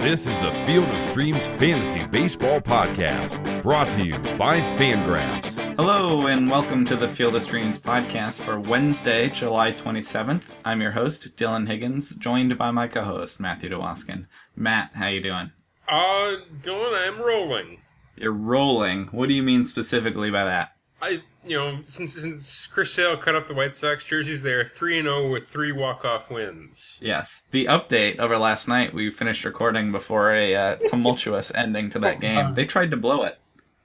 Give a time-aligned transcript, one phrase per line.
[0.00, 5.76] This is the Field of Streams Fantasy Baseball Podcast, brought to you by Fangraphs.
[5.76, 10.54] Hello, and welcome to the Field of Streams podcast for Wednesday, July 27th.
[10.64, 14.26] I'm your host, Dylan Higgins, joined by my co-host, Matthew DeWaskin.
[14.56, 15.52] Matt, how you doing?
[15.86, 17.82] Uh, Dylan, I'm rolling.
[18.16, 19.08] You're rolling.
[19.08, 20.72] What do you mean specifically by that?
[21.02, 24.98] I, you know, since since Chris Sale cut up the White Sox jerseys, they're three
[24.98, 26.98] and zero with three walk off wins.
[27.00, 27.42] Yes.
[27.50, 32.20] The update over last night, we finished recording before a uh, tumultuous ending to that
[32.20, 32.54] game.
[32.54, 33.38] They tried to blow it.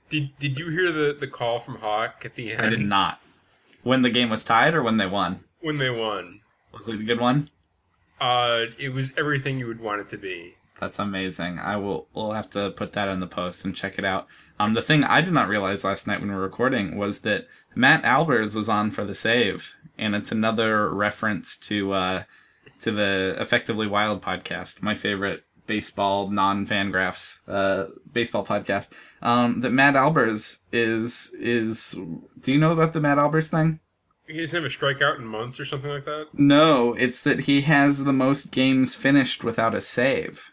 [0.09, 2.61] Did Did you hear the the call from Hawk at the end?
[2.61, 3.19] I did not.
[3.83, 5.43] When the game was tied or when they won?
[5.61, 6.41] When they won,
[6.73, 7.49] Was it a good one?
[8.19, 10.55] uh, it was everything you would want it to be.
[10.85, 11.57] That's amazing.
[11.57, 12.07] I will.
[12.13, 14.27] We'll have to put that in the post and check it out.
[14.59, 17.47] Um, the thing I did not realize last night when we were recording was that
[17.73, 22.23] Matt Albers was on for the save, and it's another reference to uh,
[22.81, 28.91] to the Effectively Wild podcast, my favorite baseball non-fangraphs uh, baseball podcast.
[29.23, 31.97] Um, that Matt Albers is is.
[32.39, 33.79] Do you know about the Matt Albers thing?
[34.27, 36.27] He doesn't have a strikeout in months or something like that.
[36.33, 40.51] No, it's that he has the most games finished without a save.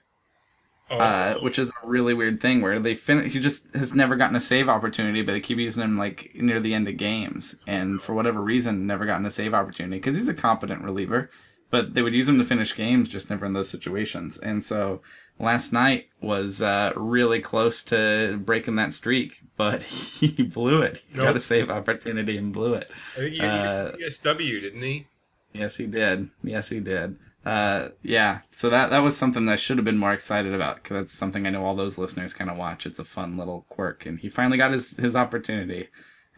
[0.91, 4.15] Oh, uh, which is a really weird thing where they fin- he just has never
[4.15, 7.55] gotten a save opportunity, but they keep using him like near the end of games,
[7.67, 11.31] and for whatever reason, never gotten a save opportunity because he's a competent reliever,
[11.71, 14.37] but they would use him to finish games, just never in those situations.
[14.39, 15.01] And so
[15.39, 21.03] last night was uh, really close to breaking that streak, but he blew it.
[21.09, 21.37] He got Nope.
[21.37, 22.91] a save opportunity and blew it.
[23.15, 25.07] I think he, uh, he, SW didn't he?
[25.55, 26.29] Yes, he did.
[26.45, 27.17] Yes, he did.
[27.45, 28.41] Uh, yeah.
[28.53, 31.13] So that that was something that I should have been more excited about because that's
[31.13, 32.87] something I know all those listeners kind of watch.
[32.87, 35.89] It's a fun little quirk, and he finally got his his opportunity,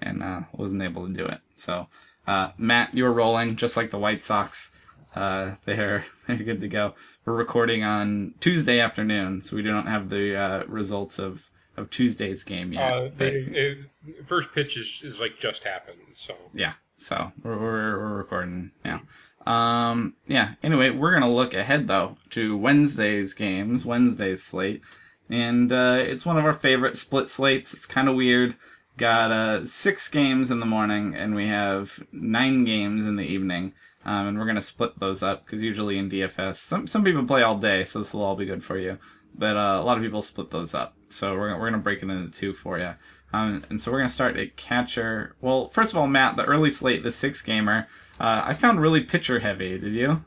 [0.00, 1.40] and uh, wasn't able to do it.
[1.56, 1.88] So,
[2.26, 4.72] uh, Matt, you're rolling just like the White Sox.
[5.14, 6.94] Uh, they're they're good to go.
[7.26, 12.44] We're recording on Tuesday afternoon, so we don't have the uh, results of of Tuesday's
[12.44, 12.92] game yet.
[12.92, 13.78] Uh, but- they, it,
[14.26, 15.98] first pitch is, is like just happened.
[16.14, 16.74] So yeah.
[16.96, 19.02] So we're, we're, we're recording now.
[19.46, 20.54] Um, yeah.
[20.62, 24.82] Anyway, we're gonna look ahead though to Wednesday's games, Wednesday's slate,
[25.28, 27.74] and uh, it's one of our favorite split slates.
[27.74, 28.56] It's kind of weird.
[28.96, 33.74] Got uh, six games in the morning, and we have nine games in the evening.
[34.06, 37.42] Um, and we're gonna split those up because usually in DFS, some some people play
[37.42, 38.98] all day, so this will all be good for you.
[39.34, 42.08] But uh, a lot of people split those up, so we're we're gonna break it
[42.10, 42.94] into two for you.
[43.32, 45.34] Um, and so we're gonna start at catcher.
[45.40, 47.88] Well, first of all, Matt, the early slate, the six gamer,
[48.20, 49.78] uh, I found really pitcher heavy.
[49.78, 50.24] Did you?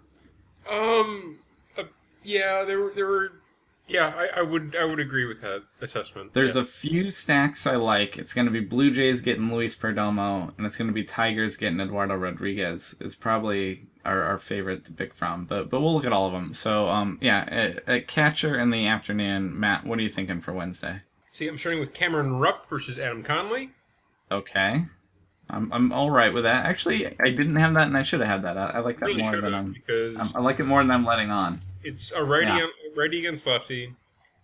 [0.70, 1.40] um,
[1.78, 1.84] uh,
[2.24, 3.32] yeah, there were there were.
[3.90, 6.34] Yeah, I, I would I would agree with that assessment.
[6.34, 6.64] There's yeah.
[6.64, 8.18] a few stacks I like.
[8.18, 12.16] It's gonna be Blue Jays getting Luis Perdomo, and it's gonna be Tigers getting Eduardo
[12.16, 12.96] Rodriguez.
[13.00, 16.34] Is probably our, our favorite to pick from, but but we'll look at all of
[16.34, 16.54] them.
[16.54, 20.52] So um yeah, at, at catcher in the afternoon, Matt, what are you thinking for
[20.54, 21.02] Wednesday?
[21.32, 23.72] See, I'm starting with Cameron Rupp versus Adam Conley.
[24.32, 24.86] Okay.
[25.50, 26.66] I'm, I'm all right with that.
[26.66, 28.58] Actually, I didn't have that, and I should have had that.
[28.58, 30.42] I, I like that Really more than I'm, because I'm.
[30.42, 31.62] I like it more than I'm letting on.
[31.84, 32.68] it's a righty Yeah.
[32.96, 33.94] righty against lefty.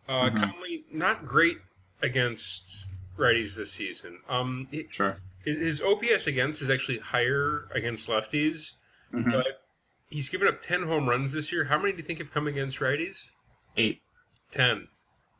[0.07, 0.35] Uh, Mhm.
[0.39, 1.57] Conley not great
[2.01, 2.87] against
[3.17, 4.19] righties this season.
[4.29, 5.17] Um, it- Sure.
[5.43, 8.73] his, his OPS against is actually higher against lefties,
[9.13, 9.31] Mhm.
[9.31, 9.61] but
[10.09, 11.65] he's given up ten home runs this year.
[11.65, 13.31] How many do you think have come against righties?
[13.77, 14.01] Eight.
[14.51, 14.87] Ten.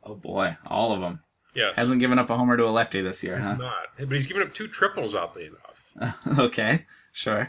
[0.02, 1.20] Oh boy, all of them.
[1.54, 1.76] Yes.
[1.76, 3.56] Hasn't given up a homer to a lefty this year, He's huh?
[3.56, 3.86] not.
[3.98, 6.18] But he's given up two triples, oddly enough.
[6.38, 7.48] okay, sure.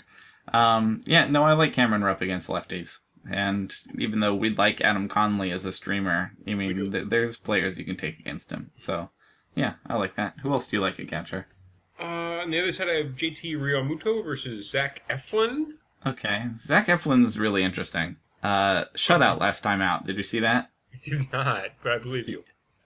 [0.53, 2.99] Um, yeah, no, I like Cameron Rupp against lefties.
[3.29, 7.79] And even though we'd like Adam Conley as a streamer, I mean, th- there's players
[7.79, 8.69] you can take against him.
[8.77, 9.09] So,
[9.55, 10.35] yeah, I like that.
[10.43, 11.47] Who else do you like at catcher?
[11.99, 12.03] Uh,
[12.43, 15.71] on the other side, I have JT Realmuto versus Zach Eflin.
[16.05, 18.17] Okay, Zach Eflin's really interesting.
[18.43, 20.05] Uh, shutout last time out.
[20.05, 20.69] Did you see that?
[20.93, 22.43] I did not, but I believe you.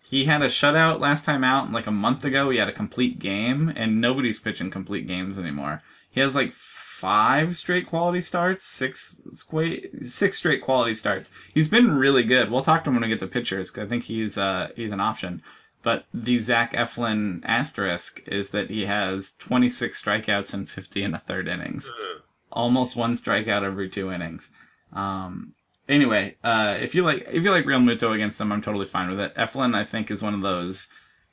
[0.10, 2.50] He had a shutout last time out, like a month ago.
[2.50, 5.84] He had a complete game, and nobody's pitching complete games anymore.
[6.10, 9.22] He has like five straight quality starts, six
[10.06, 11.30] six straight quality starts.
[11.54, 12.50] He's been really good.
[12.50, 15.00] We'll talk to him when we get to pitchers, I think he's uh he's an
[15.02, 15.44] option.
[15.82, 21.20] But the Zach Eflin asterisk is that he has 26 strikeouts and 50 in a
[21.20, 21.90] third innings
[22.52, 24.50] almost one strikeout every two innings.
[24.94, 25.54] Um,
[25.90, 29.20] anyway, uh, if you like if you like Realmuto against them, I'm totally fine with
[29.20, 29.36] it.
[29.36, 30.88] Eflin, I think, is one of those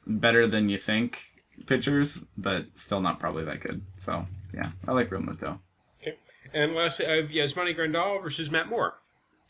[0.06, 1.20] better than you think
[1.67, 3.82] pitchers, but still not probably that good.
[3.99, 5.61] So yeah, I like Realmuto.
[6.00, 6.17] Okay.
[6.53, 8.94] And lastly, I have Yasmani Grandal versus Matt Moore.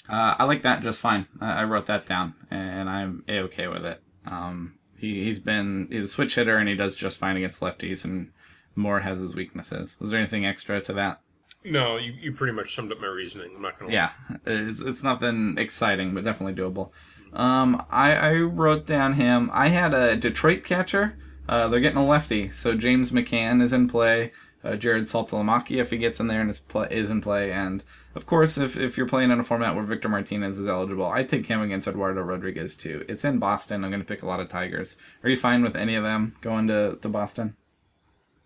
[0.08, 1.26] Uh, I like that just fine.
[1.40, 4.02] I, I wrote that down, and I'm a okay with it.
[4.26, 8.04] Um, he he's been he's a switch hitter, and he does just fine against lefties,
[8.04, 8.32] and
[8.74, 9.96] Moore has his weaknesses.
[10.00, 11.20] Was there anything extra to that?
[11.66, 13.50] No, you, you pretty much summed up my reasoning.
[13.54, 13.92] I'm not gonna.
[13.92, 14.10] Yeah,
[14.46, 16.90] it's, it's nothing exciting, but definitely doable.
[17.32, 19.50] Um, I, I wrote down him.
[19.52, 21.18] I had a Detroit catcher.
[21.48, 24.32] Uh, they're getting a lefty, so James McCann is in play.
[24.64, 27.84] Uh, Jared Saltalamacchia, if he gets in there and is, play, is in play, and
[28.16, 31.22] of course, if, if you're playing in a format where Victor Martinez is eligible, I
[31.22, 33.04] take him against Eduardo Rodriguez too.
[33.08, 33.84] It's in Boston.
[33.84, 34.96] I'm going to pick a lot of Tigers.
[35.22, 37.54] Are you fine with any of them going to, to Boston?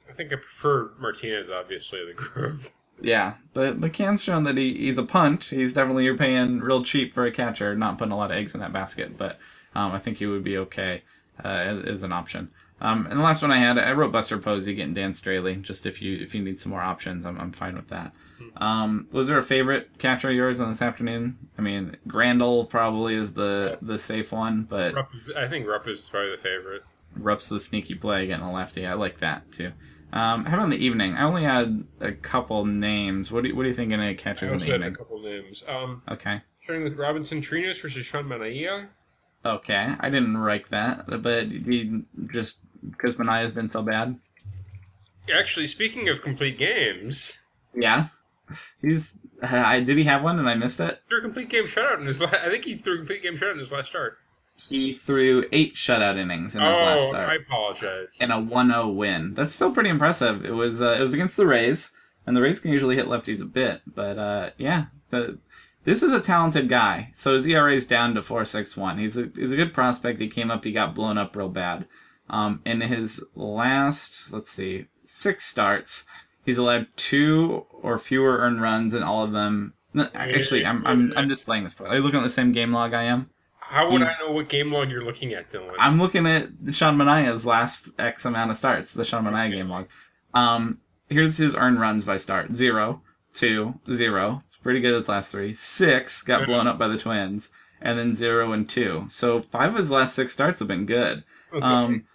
[0.08, 2.62] I think I prefer Martinez, obviously, the group.
[3.02, 5.44] Yeah, but McCann's shown that he, he's a punt.
[5.44, 8.54] He's definitely you're paying real cheap for a catcher, not putting a lot of eggs
[8.54, 9.16] in that basket.
[9.16, 9.38] But
[9.74, 11.02] um, I think he would be okay
[11.44, 12.50] uh, as, as, an option.
[12.80, 15.60] Um, and the last one I had, I wrote Buster Posey getting Dan Straily.
[15.60, 18.12] Just if you if you need some more options, I'm, I'm fine with that.
[18.56, 21.36] Um, was there a favorite catcher of yours on this afternoon?
[21.58, 25.86] I mean, Grandal probably is the the safe one, but Rupp is, I think Rupp
[25.88, 26.82] is probably the favorite.
[27.16, 28.86] Rupp's the sneaky play getting a lefty.
[28.86, 29.72] I like that too.
[30.12, 31.14] Um, how about in the evening?
[31.14, 33.30] I only had a couple names.
[33.30, 34.92] What do you, what do you think in a catcher I in the evening?
[34.92, 35.62] a couple names.
[35.68, 36.42] Um, Okay.
[36.62, 38.88] starting with Robinson Chirinos versus Sean Manaea.
[39.44, 42.60] Okay, I didn't rank that, but he just
[42.90, 44.18] because Manaea's been so bad.
[45.32, 47.38] Actually, speaking of complete games,
[47.74, 48.08] Yeah,
[48.82, 49.14] he's.
[49.42, 51.00] I did he have one and I missed it?
[51.08, 52.20] threw a complete game shutout in his.
[52.20, 54.18] La- I think he threw a complete game shutout in his last start.
[54.68, 57.28] He threw eight shutout innings in his last Oh, start.
[57.28, 58.08] I apologize.
[58.20, 59.34] and a 1-0 win.
[59.34, 60.44] That's still pretty impressive.
[60.44, 61.92] It was uh, it was against the Rays,
[62.26, 65.38] and the Rays can usually hit lefties a bit, but uh, yeah, the
[65.84, 67.10] this is a talented guy.
[67.16, 68.98] So his ERA is down to 4.61.
[68.98, 70.20] He's a he's a good prospect.
[70.20, 71.86] He came up, he got blown up real bad.
[72.28, 76.04] Um, in his last, let's see, six starts,
[76.44, 79.72] he's allowed two or fewer earned runs in all of them.
[79.92, 81.74] No, actually, I'm I'm I'm just playing this.
[81.80, 83.29] Are you looking at the same game log I am?
[83.70, 85.74] How would I know what game log you're looking at, Dylan?
[85.78, 89.86] I'm looking at Sean Manaea's last X amount of starts, the Sean Manaya game log.
[90.34, 93.00] Um, here's his earned runs by start: zero,
[93.32, 94.42] two, zero.
[94.48, 94.94] It's pretty good.
[94.96, 95.54] His last three.
[95.54, 97.48] Six got blown up by the Twins,
[97.80, 99.06] and then zero and two.
[99.08, 101.22] So five of his last six starts have been good.
[101.62, 102.06] Um,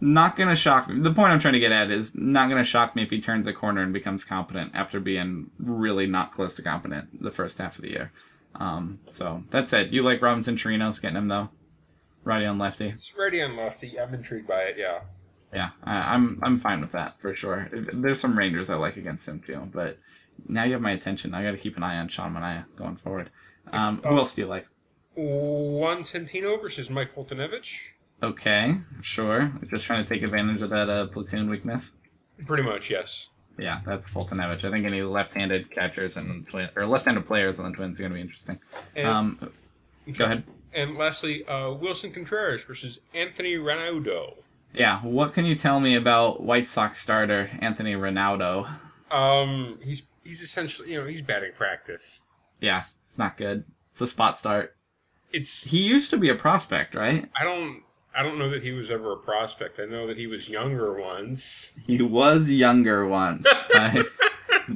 [0.00, 1.00] not gonna shock me.
[1.00, 3.46] The point I'm trying to get at is not gonna shock me if he turns
[3.46, 7.76] a corner and becomes competent after being really not close to competent the first half
[7.76, 8.12] of the year.
[8.58, 11.48] Um, so that said, you like Robinson Chirinos getting him though,
[12.24, 12.88] righty on lefty.
[12.88, 13.98] it's ready on lefty.
[13.98, 14.76] I'm intrigued by it.
[14.78, 15.00] Yeah.
[15.54, 17.70] Yeah, I, I'm I'm fine with that for sure.
[17.72, 19.98] There's some Rangers I like against him too, but
[20.46, 21.32] now you have my attention.
[21.34, 23.30] I got to keep an eye on Sean Manaea going forward.
[23.72, 24.66] Um, who else do you like?
[25.14, 27.78] Juan Centeno versus Mike Foltynewicz.
[28.22, 29.52] Okay, sure.
[29.70, 31.92] Just trying to take advantage of that uh, platoon weakness.
[32.46, 33.28] Pretty much, yes.
[33.58, 34.64] Yeah, that's Foltynewicz.
[34.64, 38.12] I think any left-handed catchers and twin or left-handed players on the Twins is going
[38.12, 38.60] to be interesting.
[38.94, 39.52] And, Um,
[40.16, 40.44] go ahead.
[40.72, 44.34] and lastly, uh, Willson Contreras versus Anthony Ranaudo.
[44.74, 48.68] Yeah, what can you tell me about White Sox starter Anthony Ranaudo?
[49.10, 52.20] Um, he's he's essentially you know he's batting practice.
[52.60, 53.64] Yeah, it's not good.
[53.92, 54.76] It's a spot start.
[55.32, 57.28] It's He used to be a prospect, right?
[57.34, 57.82] I don't
[58.18, 59.78] I don't know that he was ever a prospect.
[59.78, 61.70] I know that he was younger once.
[61.86, 63.46] He was younger once.
[63.72, 64.02] I,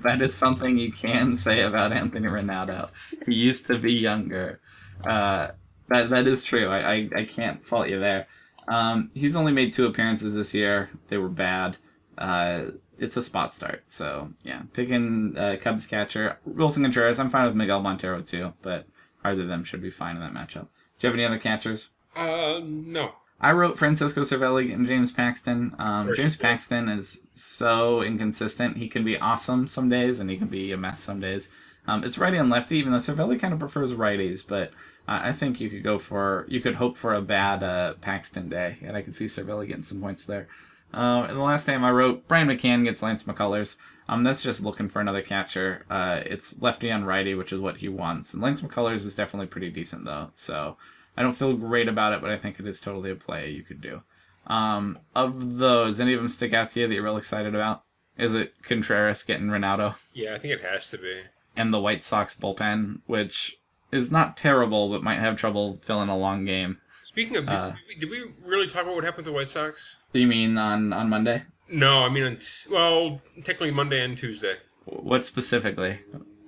[0.04, 2.88] that is something you can say about Anthony Ranaudo.
[3.26, 4.60] He used to be younger.
[5.04, 5.48] Uh,
[5.88, 6.68] that that is true.
[6.68, 8.28] I, I, I can't fault you there.
[8.68, 10.90] Um, he's only made two appearances this year.
[11.08, 11.78] They were bad.
[12.16, 12.66] Uh,
[13.00, 13.82] it's a spot start.
[13.88, 17.18] So yeah, picking uh, Cubs catcher Willson Contreras.
[17.18, 18.86] I'm fine with Miguel Montero too, but
[19.24, 20.68] either of them should be fine in that matchup.
[21.00, 21.88] Do you have any other catchers?
[22.14, 23.14] Uh, no.
[23.42, 25.74] I wrote Francisco Cervelli and James Paxton.
[25.78, 26.36] Um, James.
[26.36, 28.76] Paxton is so inconsistent.
[28.76, 31.48] He can be awesome some days, and he can be a mess some days.
[31.88, 34.46] Um, it's righty and lefty, even though Cervelli kind of prefers righties.
[34.46, 34.70] But
[35.08, 38.48] uh, I think you could go for, you could hope for a bad uh, Paxton
[38.48, 40.46] day, and I could see Cervelli getting some points there.
[40.94, 43.76] Uh, and the last time I wrote, Brian McCann gets Lance McCullers.
[44.08, 45.84] Um, that's just looking for another catcher.
[45.90, 48.34] Uh, it's lefty on righty, which is what he wants.
[48.34, 50.30] And Lance McCullers is definitely pretty decent, though.
[50.36, 50.76] So
[51.16, 53.62] I don't feel great about it, but I think it is totally a play you
[53.62, 54.02] could do.
[54.46, 57.84] Um, of those, any of them stick out to you that you're real excited about?
[58.18, 61.20] Is it Contreras getting Ranaudo Yeah, I think it has to be.
[61.56, 63.58] and the White Sox bullpen, which
[63.90, 66.78] is not terrible, but might have trouble filling a long game?
[67.04, 69.32] Speaking of, did, Uh, did, we, did we really talk about what happened with the
[69.32, 69.96] White Sox?
[70.12, 71.44] You mean on on Monday?
[71.68, 74.56] No, I mean, on t- well, technically Monday and Tuesday.
[74.86, 76.00] What specifically?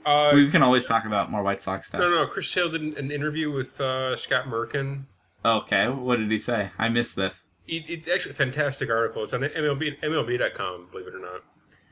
[0.05, 2.01] Uh, We can always talk about more White Sox stuff.
[2.01, 5.05] no, no, Chris Sale did an, an interview with uh, Scott Merkin.
[5.45, 6.71] Okay, what did he say?
[6.79, 7.45] I missed this.
[7.67, 9.25] It, it's actually a fantastic article.
[9.25, 11.43] It's on MLB, MLB.com, believe it or not.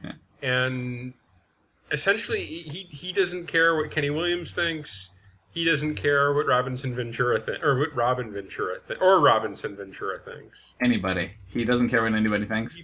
[0.02, 0.12] Yeah.
[0.42, 1.14] And
[1.90, 5.10] essentially, he, he doesn't care what Kenny Williams thinks.
[5.54, 10.18] He doesn't care what Robinson Ventura thinks, or what Robin Ventura thinks, or Robinson Ventura
[10.18, 10.74] thinks.
[10.82, 11.32] Anybody.
[11.48, 12.82] He doesn't care what anybody thinks.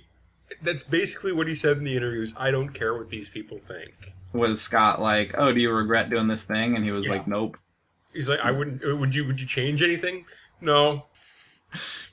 [0.62, 2.35] That's basically what he said in the interviews.
[2.37, 4.12] I don't care what these people think.
[4.32, 7.12] Was Scott like, "Oh, do you regret doing this thing?" And he was Yeah.
[7.12, 7.56] like, "Nope."
[8.12, 8.85] He's like, I wouldn't.
[8.85, 9.25] uh, Would you?
[9.26, 10.25] Would you change anything?
[10.61, 11.06] No.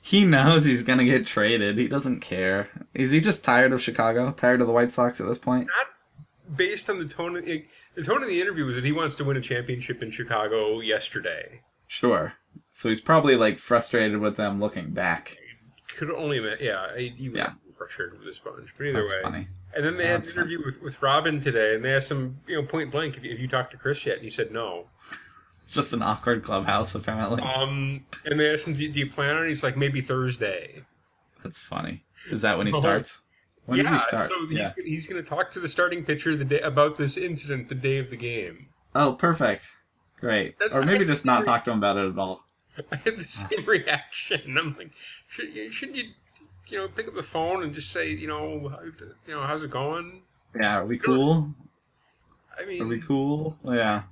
[0.02, 1.78] He knows he's gonna get traded.
[1.78, 2.68] He doesn't care.
[2.94, 4.30] Is he just tired of Chicago?
[4.32, 5.66] Tired of the White Sox at this point?
[5.68, 7.36] Not based on the tone.
[7.36, 10.10] Of, the tone of the interview was that he wants to win a championship in
[10.10, 11.62] Chicago yesterday.
[11.86, 12.34] Sure.
[12.72, 15.36] So he's probably like frustrated with them looking back.
[15.96, 17.52] Could only, yeah, he he Yeah.
[17.76, 18.74] frustrated with this bunch.
[18.76, 19.48] But either That's way, funny.
[19.76, 22.56] And then they had an interview with, with Robin today, and they asked him, you
[22.60, 24.86] know, point blank, if you, if you talked to Chris yet, and he said no.
[25.64, 27.42] It's just an awkward clubhouse, apparently.
[27.42, 29.48] Um, and they asked him, do, do you plan on it?
[29.48, 30.82] He's like, maybe Thursday.
[31.42, 32.04] That's funny.
[32.30, 33.20] Is that when he starts?
[33.66, 34.30] When yeah, does he start?
[34.30, 34.72] so he's, yeah.
[34.76, 37.98] he's going to talk to the starting pitcher the day about this incident the day
[37.98, 38.68] of the game.
[38.94, 39.66] Oh, perfect.
[40.20, 40.58] Great.
[40.58, 42.44] That's- or maybe just not talk to him about it at all.
[42.92, 44.56] I had the same reaction.
[44.56, 44.92] I'm like,
[45.28, 46.10] should you, should you,
[46.68, 48.72] you know, pick up the phone and just say, you know,
[49.26, 50.22] you know, how's it going?
[50.58, 51.54] Yeah, are we cool?
[52.58, 53.56] I mean, Are we cool?
[53.64, 54.02] Yeah.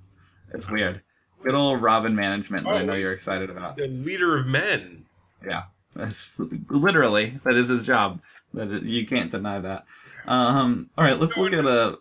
[0.52, 1.00] It's weird.
[1.42, 3.76] Good old Robin management that I Oh, know you're excited about.
[3.76, 5.06] the leader of men.
[5.46, 5.64] Yeah.
[5.96, 8.20] That's literally that is his job.
[8.52, 9.84] That is, you can't deny that.
[10.26, 11.98] Um, all right, let's look at a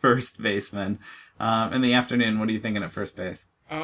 [0.00, 0.98] first baseman.
[1.38, 3.46] Um, in the afternoon, what are you thinking at first base?
[3.70, 3.74] Uh,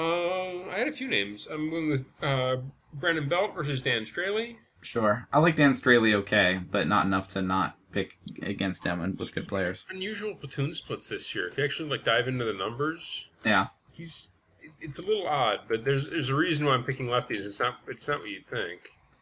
[0.71, 1.49] I had a few names.
[1.51, 2.57] I'm going with uh,
[2.95, 4.57] Brandon Belt versus Dan Straily.
[4.83, 5.27] Sure.
[5.33, 9.33] I like Dan Straily okay, but not enough to not pick against him and with
[9.35, 9.85] good players.
[9.91, 11.47] Unusual platoon splits this year.
[11.49, 13.69] If you actually like dive into the numbers, Yeah.
[13.93, 14.33] he's
[14.81, 17.47] it's a little odd, but there's there's a reason why I'm picking lefties.
[17.47, 18.81] It's not it's not what you'd think.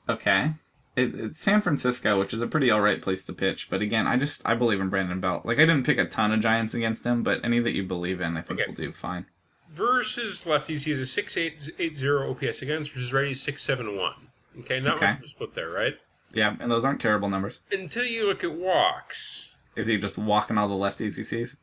[0.08, 0.52] Okay.
[0.96, 4.16] It, it's San Francisco, which is a pretty alright place to pitch, but again, I
[4.16, 5.44] just I believe in Brandon Belt.
[5.46, 8.20] Like I didn't pick a ton of Giants against him, but any that you believe
[8.20, 8.68] in, I think Okay.
[8.68, 9.26] will do fine.
[9.74, 13.96] Versus lefties, he has a six eight eight zero OPS against, versus righties six seven
[13.96, 14.14] one.
[14.58, 15.12] Okay, not Okay.
[15.12, 15.96] much a split there, right?
[16.32, 17.60] Yeah, and those aren't terrible numbers.
[17.72, 21.56] Until you look at walks, Is he just walking all the lefties he sees?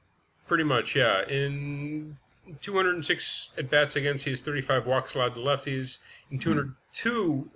[0.47, 1.27] pretty much, yeah.
[1.27, 2.17] In
[2.61, 5.99] 206 at bats against, he has 35 walks allowed to lefties.
[6.31, 6.43] In hmm.
[6.43, 7.49] 202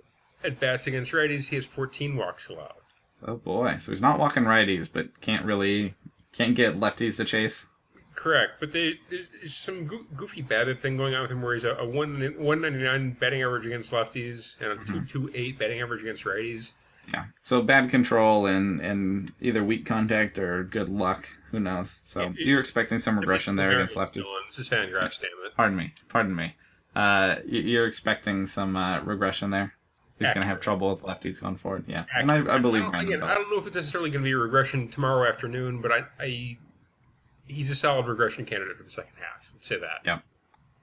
[0.44, 2.74] at bats against righties, he has 14 walks allowed.
[3.26, 5.94] Oh boy, so he's not walking righties, but can't really
[6.32, 7.66] can't get lefties to chase.
[8.14, 11.74] Correct, but they, there's some goofy BABIP thing going on with him where he's a,
[11.76, 16.72] a one 199 batting average against lefties and a 228 batting average against righties.
[17.12, 17.24] Yeah.
[17.40, 21.28] So bad control and and either weak contact or good luck.
[21.50, 22.00] Who knows?
[22.04, 24.22] So It's- you're expecting some regression there against lefties.
[24.22, 25.54] Dylan, This is Fangraphs, damn it.
[25.56, 25.94] Pardon me.
[26.08, 26.54] Pardon me.
[26.94, 29.74] Uh, you're expecting some uh, regression there.
[30.18, 31.84] He's going to have trouble with lefties going forward.
[31.88, 34.24] Yeah, and I, I believe don't- again, I don't know if it's necessarily going to
[34.28, 36.58] be a regression tomorrow afternoon, but I, I
[37.52, 39.50] he's a solid regression candidate for the second half.
[39.54, 40.00] Let's say that.
[40.04, 40.22] Yep.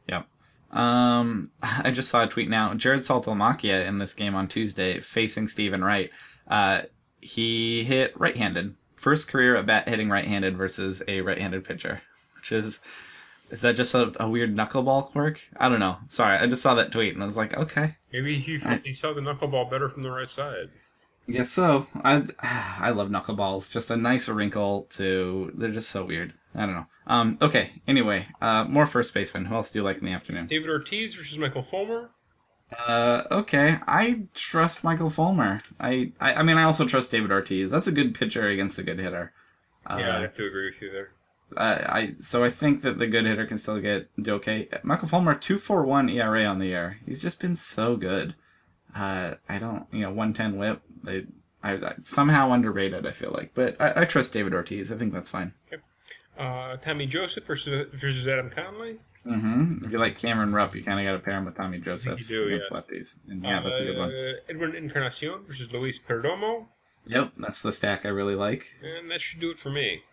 [0.10, 0.78] Yep.
[0.78, 2.74] Um, I just saw a tweet now.
[2.74, 6.10] Jared Saltalamacchia in this game on Tuesday facing Steven Wright.
[6.48, 6.84] Uh,
[7.22, 8.76] he hit right-handed.
[8.96, 12.02] First career at bat hitting right-handed versus a right-handed pitcher,
[12.36, 12.80] which is
[13.50, 15.40] is that just a, a weird knuckleball quirk?
[15.58, 15.98] I don't know.
[16.08, 19.14] Sorry, I just saw that tweet and I was like, okay, Maybe he he saw
[19.14, 20.70] the knuckleball better from the right side.
[21.30, 21.86] Guess so.
[22.04, 22.24] I
[22.80, 23.72] I love knuckleballs.
[23.72, 25.52] Just a nice wrinkle to.
[25.56, 26.34] They're just so weird.
[26.56, 26.88] I don't know.
[27.08, 27.38] Um.
[27.42, 27.72] Okay.
[27.88, 28.28] Anyway.
[28.42, 28.66] Uh.
[28.66, 29.46] More first baseman.
[29.46, 30.48] Who else do you like in the afternoon?
[30.48, 32.12] David Ortiz versus Michael Fulmer.
[32.78, 33.24] Uh.
[33.32, 33.78] Okay.
[33.88, 35.62] I trust Michael Fulmer.
[35.80, 36.12] I.
[36.20, 37.72] I, I mean, I also trust David Ortiz.
[37.72, 39.34] That's a good pitcher against a good hitter.
[39.86, 41.10] Uh, yeah, I have to agree with you there.
[41.58, 42.14] I, I.
[42.22, 44.68] So I think that the good hitter can still get do okay.
[44.84, 47.00] Michael Fulmer two four one ERA on the year.
[47.06, 48.36] He's just been so good.
[48.96, 49.36] Uh.
[49.48, 49.86] I don't.
[49.92, 50.12] You know.
[50.12, 50.82] One ten WHIP.
[51.04, 51.24] They.
[51.62, 53.06] I, I somehow underrated.
[53.06, 54.92] I feel like, but I, I trust David Ortiz.
[54.92, 55.54] I think that's fine.
[56.40, 58.98] Uh, Tommy Joseph versus versus Adam Conley.
[59.26, 59.86] Mm-hmm.
[59.86, 62.20] If you like Cameron Rupp, you kind of got to pair him with Tommy Joseph
[62.22, 62.60] you do, yeah.
[62.72, 63.18] lefties.
[63.28, 64.10] And yeah, that's a good one.
[64.10, 66.68] Uh, Edwin Encarnacion versus Luis Perdomo,
[67.06, 68.68] Yep, that's the stack I really like.
[68.84, 70.04] and that should do it for me.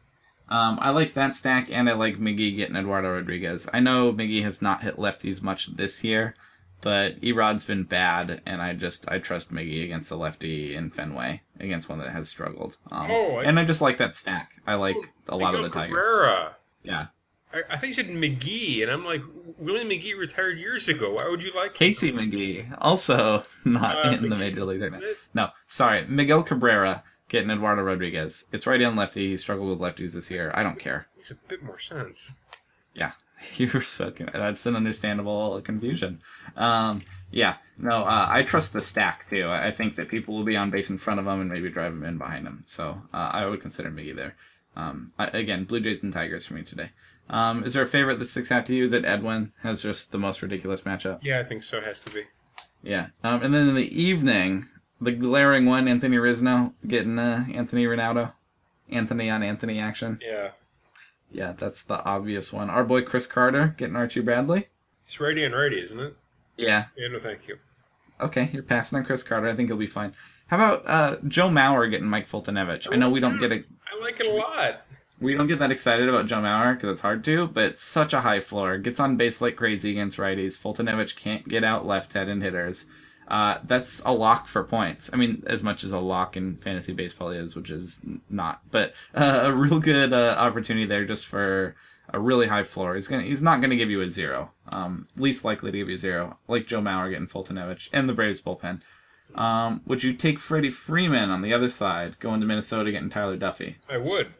[0.49, 3.69] Um, I like that stack, and I like Miggy getting Eduardo Rodriguez.
[3.73, 6.35] I know Miggy has not hit lefties much this year,
[6.81, 11.43] but Erod's been bad, and I just I trust Miggy against the lefty in Fenway
[11.59, 12.77] against one that has struggled.
[12.91, 14.53] Um, Oh, I- and I just like that stack.
[14.67, 14.97] I like
[15.29, 15.97] a lot of the Tigers.
[15.97, 16.57] Cabrera.
[16.83, 17.07] Yeah,
[17.53, 19.23] I, I think you said McGee, and I'm like,
[19.59, 21.15] William McGee retired years ago.
[21.15, 21.75] Why would you like him?
[21.75, 25.01] Casey McGee also not Uh, in the major leagues right now.
[25.35, 28.45] No, sorry, Miguel Cabrera getting Eduardo Rodriguez.
[28.53, 29.31] It's right on lefty.
[29.31, 30.53] He struggled with lefties this year.
[30.55, 31.09] I don't care.
[31.19, 32.35] It's a bit more sense.
[32.95, 33.13] Yeah,
[33.57, 36.21] you were so con- that's an understandable confusion.
[36.57, 39.49] Um, yeah, no, uh, I trust the stack too.
[39.49, 41.93] I think that people will be on base in front of him and maybe drive
[41.93, 42.65] him in behind him.
[42.67, 44.37] So uh, I would consider Miggy there.
[44.77, 46.91] Um, I, again, Blue Jays and Tigers for me today.
[47.29, 48.85] Um, is there a favorite that sticks out to you?
[48.85, 51.19] Is it Edwin has just the most ridiculous matchup?
[51.23, 51.81] Yeah, I think so.
[51.81, 52.25] Has to be.
[52.83, 53.09] Yeah.
[53.25, 54.67] Um, and then in the evening,
[55.01, 58.33] the glaring one, Anthony Rizzo getting uh, Anthony Ranaudo,
[58.91, 60.21] Anthony on Anthony action.
[60.23, 60.51] Yeah.
[61.31, 62.71] Yeah, that's the obvious one.
[62.71, 64.69] Our boy Chris Carter getting Archie Bradley.
[65.05, 66.17] It's righty and righty, isn't it?
[66.57, 66.87] Yeah.
[66.97, 67.59] Yeah, no, thank you.
[68.21, 69.49] Okay, you're passing on Chris Carter.
[69.49, 70.15] I think he'll be fine.
[70.47, 72.89] How about uh, Joe Mauer getting Mike Foltynewicz?
[72.91, 74.83] I know we don't get a, I like it a lot.
[75.21, 78.13] we don't get that excited about Joe Mauer because it's hard to, but it's such
[78.15, 78.79] a high floor.
[78.79, 80.57] Gets on base like crazy against righties.
[80.59, 82.87] Fultonevich can't get out left-handed hitters.
[83.29, 85.11] Uh, that's a lock for points.
[85.13, 88.95] I mean, as much as a lock in fantasy baseball is, which is not, but
[89.15, 91.75] uh, a real good uh, opportunity there just for
[92.13, 92.95] a really high floor.
[92.95, 94.53] He's gonna, he's not gonna give you a zero.
[94.71, 98.41] Um, least likely to give you zero, like Joe Mauer getting Foltynewicz and the Braves
[98.41, 98.81] bullpen.
[99.35, 103.37] Um, would you take Freddie Freeman on the other side, going to Minnesota getting Tyler
[103.37, 103.75] Duffey?
[103.89, 104.33] I would.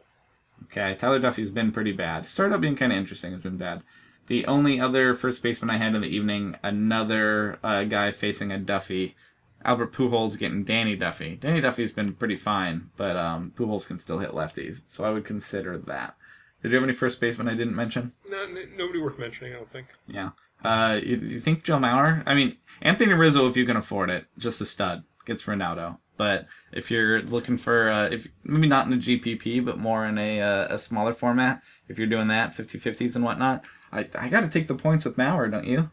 [0.65, 2.25] Okay, Tyler Duffey's been pretty bad.
[2.25, 3.33] Started out being kind of interesting.
[3.33, 3.83] It's been bad.
[4.27, 8.57] The only other first baseman I had in the evening, another uh, guy facing a
[8.57, 9.15] Duffy,
[9.63, 11.35] Albert Pujols getting Danny Duffy.
[11.35, 15.25] Danny Duffy's been pretty fine, but um, Pujols can still hit lefties, so I would
[15.25, 16.15] consider that.
[16.61, 18.13] Did you have any first baseman I didn't mention?
[18.29, 19.87] No, n- nobody worth mentioning, I don't think.
[20.07, 20.31] Yeah.
[20.63, 22.23] Uh, you, you think Joe Mauer?
[22.25, 25.03] I mean, Anthony Rizzo, if you can afford it, just a stud.
[25.25, 25.97] Gets Ranaudo.
[26.15, 30.17] But if you're looking for, uh, if maybe not in a GPP, but more in
[30.17, 34.41] a uh, a smaller format, if you're doing that 50-50s and whatnot, I I got
[34.41, 35.91] to take the points with Mauer, don't you?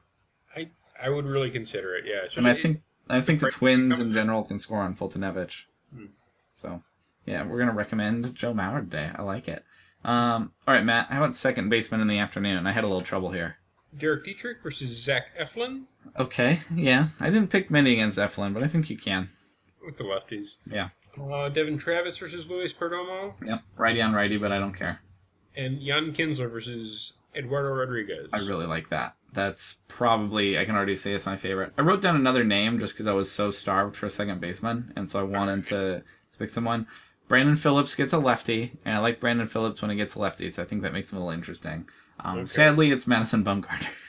[0.56, 0.70] I
[1.00, 2.26] I would really consider it, yeah.
[2.36, 5.64] And I think I think the Twins in general can score on Foltynewicz.
[6.52, 6.82] So
[7.26, 9.10] yeah, we're gonna recommend Joe Mauer today.
[9.14, 9.64] I like it.
[10.04, 11.10] Um, all right, Matt.
[11.10, 12.66] How about second baseman in the afternoon?
[12.66, 13.56] I had a little trouble here.
[13.96, 15.84] Derek Dietrich versus Zach Eflin
[16.18, 17.08] Okay, yeah.
[17.20, 19.30] I didn't pick many against Eflin, but I think you can.
[19.84, 20.56] with the lefties.
[20.70, 20.88] Yeah.
[21.20, 23.34] Uh, Devon Travis versus Luis Perdomo.
[23.46, 23.62] Yep.
[23.76, 25.00] Righty on righty, but I don't care.
[25.56, 28.28] And Ian Kinsler versus Eduardo Rodriguez.
[28.32, 29.16] I really like that.
[29.32, 31.72] That's probably, I can already say it's my favorite.
[31.76, 34.92] I wrote down another name just because I was so starved for a second baseman,
[34.96, 36.02] and so I wanted to
[36.38, 36.86] pick someone.
[37.26, 40.58] Brandon Phillips gets a lefty, and I like Brandon Phillips when he gets lefties.
[40.58, 41.88] I think that makes him a little interesting.
[42.20, 42.46] Um, Okay.
[42.46, 43.88] Sadly, it's Madison Bumgarner.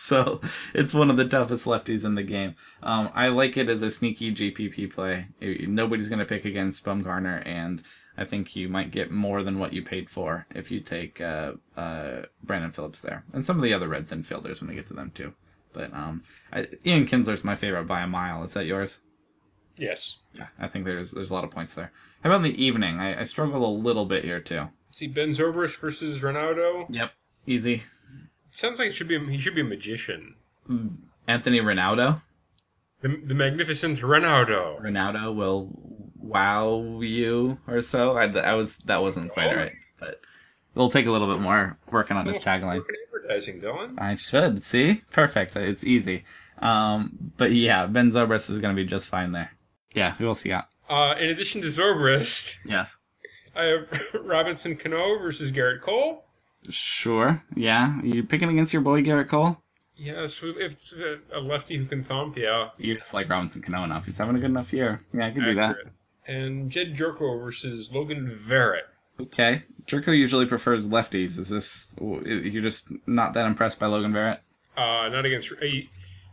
[0.10, 0.40] so
[0.72, 2.54] it's one of the toughest lefties in the game.
[2.82, 5.26] Um, I like it as a sneaky GPP play.
[5.40, 7.82] Nobody's going to pick against Bumgarner, and
[8.16, 11.52] I think you might get more than what you paid for if you take uh,
[11.76, 14.94] uh, Brandon Phillips there, and some of the other Reds infielders when we get to
[14.94, 15.34] them too.
[15.74, 18.42] But um, I, Ian Kinsler's my favorite by a mile.
[18.42, 19.00] Is that yours?
[19.76, 20.20] Yes.
[20.34, 21.92] Yeah, I think there's there's a lot of points there.
[22.22, 22.98] How about in the evening?
[22.98, 24.68] I, I struggled a little bit here too.
[24.92, 26.86] See Ben Zobrist versus Ranaudo.
[26.88, 27.12] Yep,
[27.46, 27.82] easy.
[28.50, 30.34] Sounds like it should be he should be a magician.
[31.26, 32.22] Anthony Ranaudo.
[33.00, 34.80] The, the magnificent Ranaudo.
[34.80, 35.70] Ranaudo will
[36.16, 38.16] wow you or so.
[38.16, 40.20] I, I was that wasn't quite right, but
[40.74, 42.82] it'll take a little bit more working on this tagline.
[43.14, 44.00] Advertising, Dylan.
[44.00, 45.56] I should see perfect.
[45.56, 46.24] It's easy.
[46.58, 49.50] Um, but yeah, Ben Zobrist is going to be just fine there.
[49.94, 50.68] Yeah, who else you got?
[50.88, 52.96] Uh, in addition to Zobrist, Yes,
[53.54, 53.88] I have
[54.24, 56.24] Robinson Cano versus Gerrit Cole.
[56.68, 57.42] Sure.
[57.56, 59.58] Yeah, you picking against your boy Gerrit Cole?
[59.96, 62.70] Yes, if it's a a lefty who can thump, yeah.
[62.78, 64.06] You just like Robinson Cano enough.
[64.06, 65.02] He's having a good enough year.
[65.12, 65.76] Yeah, I can do that.
[66.26, 68.82] And Jedd Gyorko versus Logan Verrett.
[69.20, 69.62] Okay.
[69.86, 71.38] Gyorko usually prefers lefties.
[71.38, 74.38] Is this you're just not that impressed by Logan Verrett?
[74.76, 75.52] Uh, not against.
[75.60, 75.90] He,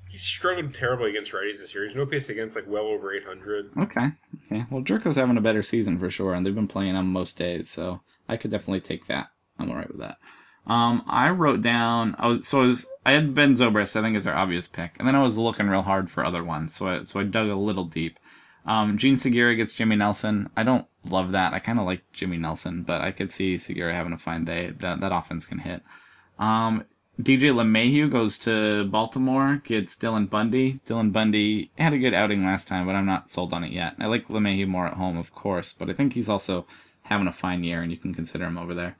[0.09, 1.85] he struggled terribly against righties this year.
[1.85, 3.71] He's no pace against like well over 800.
[3.77, 4.11] Okay.
[4.45, 4.65] Okay.
[4.69, 7.69] Well, Gyorko's having a better season for sure, and they've been playing him most days,
[7.69, 9.27] so I could definitely take that.
[9.59, 10.17] I'm alright with that.
[10.67, 12.15] Um, I wrote down.
[12.19, 13.95] I was so I, was, I had Ben Zobrist.
[13.95, 16.43] I think is our obvious pick, and then I was looking real hard for other
[16.43, 16.75] ones.
[16.75, 18.19] So I so I dug a little deep.
[18.65, 20.49] Um, Jean Segura gets Jimmy Nelson.
[20.57, 21.53] I don't love that.
[21.53, 24.71] I kind of like Jimmy Nelson, but I could see Segura having a fine day.
[24.71, 25.83] That that offense can hit.
[26.37, 26.83] Um,
[27.19, 30.81] DJ LeMahieu goes to Baltimore, gets Dylan Bundy.
[30.85, 33.95] Dylan Bundy had a good outing last time, but I'm not sold on it yet.
[33.99, 36.67] I like LeMahieu more at home, of course, but I think he's also
[37.03, 38.97] having a fine year, and you can consider him over there.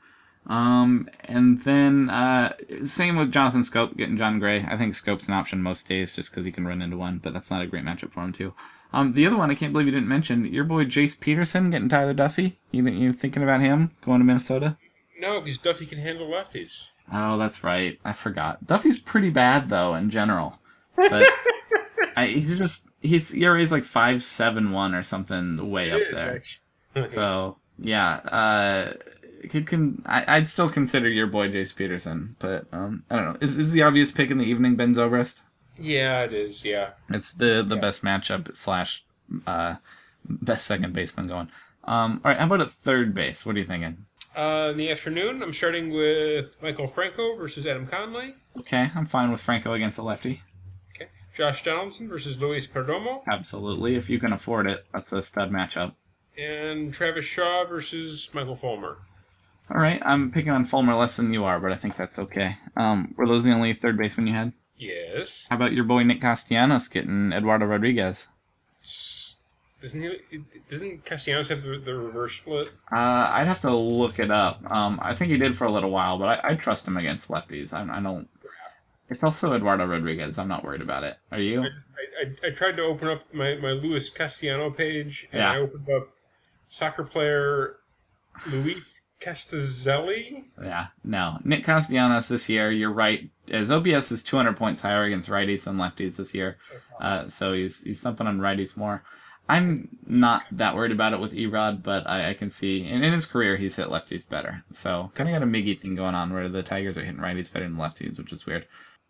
[0.48, 2.54] Um, and then uh,
[2.86, 4.64] same with Jonathan Schoop getting Jon Gray.
[4.64, 7.34] I think Schoop's an option most days just because he can run into one, but
[7.34, 8.54] that's not a great matchup for him too.
[8.94, 11.90] Um, the other one I can't believe you didn't mention your boy Jace Peterson getting
[11.90, 12.54] Tyler Duffey.
[12.72, 14.78] You you thinking about him going to Minnesota?
[15.20, 16.90] No, because Duffey can handle lefties.
[17.12, 18.00] Oh, that's right.
[18.06, 18.66] I forgot.
[18.66, 20.60] Duffey's pretty bad though in general,
[20.96, 21.30] but
[22.16, 26.42] I, he's just his ERA is like five seven one or something way up there.
[27.14, 28.94] So yeah, uh,
[30.06, 33.38] I, I'd still consider your boy Jace Peterson, but um, I don't know.
[33.41, 35.41] Is is the obvious pick in the evening Ben Zobrist?
[35.80, 36.65] yeah, it is.
[36.65, 36.91] Yeah.
[37.10, 39.04] It's the the best matchup slash
[39.45, 39.76] uh,
[40.26, 41.50] best second baseman going.
[41.84, 43.45] Um, all right, how about at third base?
[43.45, 44.06] What are you thinking?
[44.36, 48.36] Uh, in the afternoon, I'm starting with Maikel Franco versus Adam Conley.
[48.60, 50.41] Okay, I'm fine with Franco against a lefty.
[50.95, 51.10] Okay.
[51.36, 53.95] Josh Donaldson versus Luis Perdomo, Absolutely.
[53.95, 55.93] If you can afford it, that's a stud matchup.
[56.38, 58.97] and Travis Shaw versus Michael Fulmer.
[59.69, 62.56] All right, I'm picking on Fulmer less than you are, but I think that's okay.
[62.77, 64.53] Um, were those the only third baseman you had?
[64.77, 65.47] Yes.
[65.49, 68.27] How about your boy Nick Castellanos getting Eduardo Rodriguez?
[69.82, 70.43] Doesn't he?
[70.69, 72.69] Doesn't Castellanos have the, the reverse split?
[72.91, 74.62] Uh, I'd have to look it up.
[74.71, 77.30] Um, I think he did for a little while, but I, I trust him against
[77.30, 77.73] lefties.
[77.73, 78.27] I, I don't.
[79.10, 80.38] It's also Eduardo Rodriguez.
[80.38, 81.17] I'm not worried about it.
[81.32, 81.62] Are you?
[81.63, 85.39] I, just, I, I, I tried to open up my, my Luis Castellano page, and
[85.41, 85.51] Yeah.
[85.51, 86.10] I opened up
[86.67, 87.77] soccer player
[88.51, 90.45] Luis Castazelli.
[90.62, 91.39] Yeah, no.
[91.43, 93.30] Nick Castellanos this year, you're right.
[93.47, 96.58] His OPS is 200 points higher against righties than lefties this year.
[96.99, 99.03] Uh, so he's he's thumping on righties more.
[99.49, 103.13] I'm not that worried about it with Erod, but I, I can see, and in
[103.13, 104.63] his career, he's hit lefties better.
[104.73, 107.51] So kind of got a Miggy thing going on where the Tigers are hitting righties
[107.51, 108.67] better than lefties, which is weird.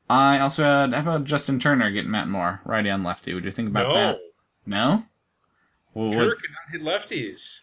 [0.09, 3.33] I also had, how about Justin Turner getting Matt Moore, righty on lefty?
[3.33, 4.19] Would you think about No, that?
[4.65, 5.03] No?
[5.93, 7.59] Well, Turner could not hit lefties.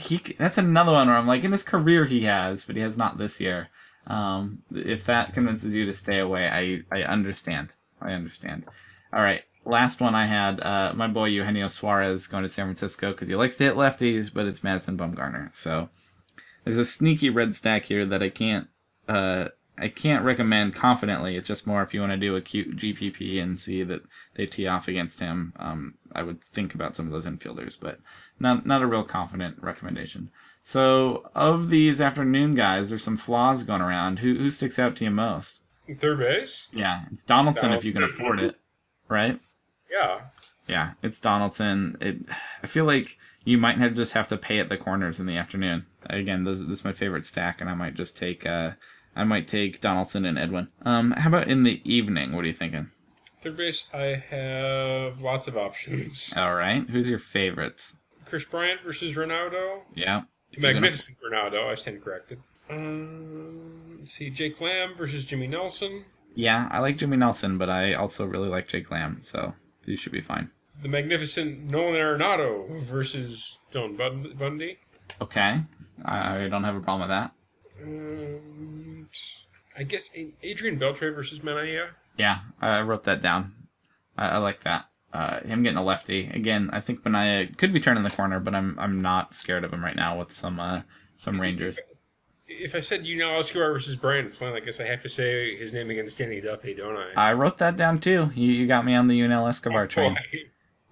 [0.00, 2.96] He that's another one where I'm like in his career he has, but he has
[2.96, 3.68] not this year.
[4.06, 7.70] Um, if that convinces you to stay away, I I understand.
[8.00, 8.64] I understand.
[9.12, 13.12] All right, last one I had uh, my boy Eugenio Suarez going to San Francisco
[13.12, 15.54] because he likes to hit lefties, but it's Madison Bumgarner.
[15.54, 15.88] So
[16.64, 18.68] there's a sneaky red stack here that I can't
[19.08, 19.48] uh,
[19.80, 21.36] I can't recommend confidently.
[21.36, 24.02] It's just more if you want to do a cute GPP and see that
[24.34, 25.52] they tee off against him.
[25.56, 28.00] Um, I would think about some of those infielders, but
[28.38, 30.30] not not a real confident recommendation.
[30.64, 34.18] So of these afternoon guys, there's some flaws going around.
[34.18, 35.60] Who who sticks out to you most?
[36.00, 36.68] Third base.
[36.72, 38.56] Yeah, it's Donaldson if you can afford it,
[39.08, 39.40] right?
[39.90, 40.20] Yeah.
[40.66, 41.96] Yeah, it's Donaldson.
[42.00, 42.18] It,
[42.62, 45.38] I feel like you might have just have to pay at the corners in the
[45.38, 45.86] afternoon.
[46.10, 48.72] Again, this, this is my favorite stack, and I might just take uh,
[49.16, 50.68] I might take Donaldson and Edwin.
[50.82, 52.32] Um, how about in the evening?
[52.32, 52.90] What are you thinking?
[53.42, 53.86] Third base.
[53.94, 56.34] I have lots of options.
[56.36, 57.96] All right, who's your favorites?
[58.28, 59.82] Kris Bryant versus Ranaudo.
[59.94, 61.66] Yeah, if you're gonna- Magnificent Ranaudo.
[61.66, 62.40] I stand corrected.
[62.70, 64.30] Um, let's see.
[64.30, 66.04] Jake Lamb versus Jimmy Nelson.
[66.34, 69.54] Yeah, I like Jimmy Nelson, but I also really like Jake Lamb, so
[69.86, 70.50] you should be fine.
[70.82, 74.78] The magnificent Nolan Arenado versus Don Bund- Bundy.
[75.20, 75.62] Okay,
[76.04, 77.32] I, don't have a problem with that.
[77.82, 79.08] Um,
[79.76, 80.10] I guess
[80.42, 81.88] Adrian Beltre versus Manaea.
[82.16, 83.54] Yeah, I wrote that down.
[84.16, 84.86] I, I like that.
[85.12, 86.68] Uh, him getting a lefty again.
[86.72, 89.82] I think Manaea could be turning the corner, but I'm I'm not scared of him
[89.82, 90.82] right now with some uh,
[91.16, 91.80] some Rangers.
[92.46, 95.56] If I said you know Escobar versus Brian Flynn, I guess I have to say
[95.56, 97.30] his name against Danny Duffy, don't I?
[97.30, 98.30] I wrote that down too.
[98.34, 100.16] You, you got me on the Yunel Escobar train.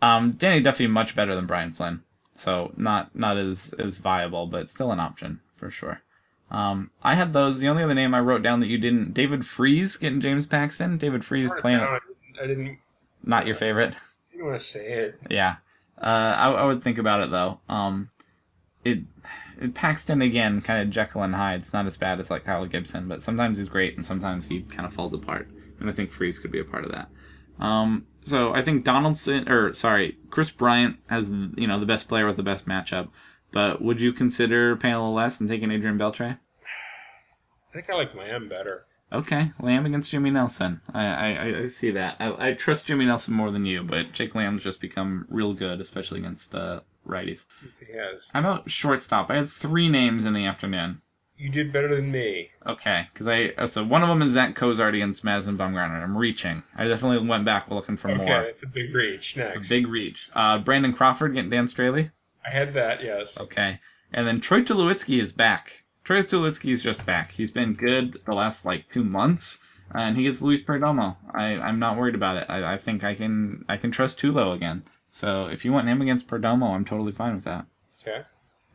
[0.01, 2.03] Um, Danny Duffy much better than Brian Flynn,
[2.35, 6.03] so not not as as viable, but still an option for sure.
[6.51, 7.61] Um, I had those.
[7.61, 10.97] The only other name I wrote down that you didn't, David Freese getting James Paxton.
[10.97, 11.99] David Freese playing I
[12.47, 12.79] didn't,
[13.23, 13.95] not your favorite.
[13.95, 15.21] I didn't want to say it.
[15.31, 15.57] Yeah,
[16.01, 17.61] uh, I, I would think about it though.
[17.69, 18.11] Um,
[18.85, 19.01] it,
[19.61, 21.61] it Paxton again, kind of Jekyll and Hyde.
[21.61, 24.63] It's not as bad as like Kyle Gibson, but sometimes he's great and sometimes he
[24.63, 25.49] kind of falls apart.
[25.81, 27.09] And I think Freese could be a part of that.
[27.59, 32.27] Um, so I think Donaldson, or sorry, Kris Bryant has you know the best player
[32.27, 33.09] with the best matchup.
[33.53, 36.39] But would you consider paying a little less and taking Adrian Beltre?
[37.71, 38.87] I think I like Lamb better.
[39.13, 40.81] Okay, Lamb against Jimmy Nelson.
[40.93, 42.17] I I, I see that.
[42.19, 45.81] I, I trust Jimmy Nelson more than you, but Jake Lamb's just become real good,
[45.81, 47.47] especially against uh, righties.
[47.79, 48.29] He has.
[48.33, 49.31] How about shortstop?
[49.31, 51.03] I had three names in the afternoon.
[51.39, 52.51] You did better than me.
[52.67, 56.03] Okay, because I uh, so one of them is Zach Cozart against Madison Bumgarner.
[56.03, 56.63] I'm reaching.
[56.75, 58.43] I definitely went back looking for Okay, more.
[58.43, 59.37] it's a big reach.
[59.37, 60.31] Next, a big reach.
[60.35, 62.11] Uh, Brandon Crawford getting Dan Straily.
[62.45, 63.39] I had that, yes.
[63.41, 63.81] Okay,
[64.13, 65.85] and then Troy Tulowitzki is back.
[66.07, 67.33] Troy Tulowitzki is just back.
[67.33, 69.59] He's been good the last like two months,
[69.93, 71.17] and he gets Luis Perdomo.
[71.35, 72.47] I I'm not worried about it.
[72.49, 74.85] I, I think I can I can trust Tulo again.
[75.11, 77.67] So if you want him against Perdomo, I'm totally fine with that.
[78.01, 78.23] Okay.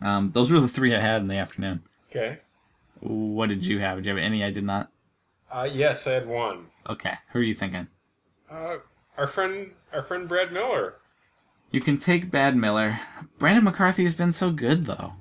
[0.01, 1.83] Um, those were the three I had in the afternoon.
[2.09, 2.39] Okay.
[2.99, 3.95] What did you have?
[3.99, 4.91] Did you have any I did not?
[5.49, 6.65] Uh, yes, I had one.
[6.89, 7.87] Okay, who are you thinking?
[8.49, 8.77] Uh,
[9.17, 10.95] our friend, our friend Brad Miller.
[11.71, 12.99] You can take Bad Miller.
[13.39, 15.13] Brandon McCarthy has been so good, though.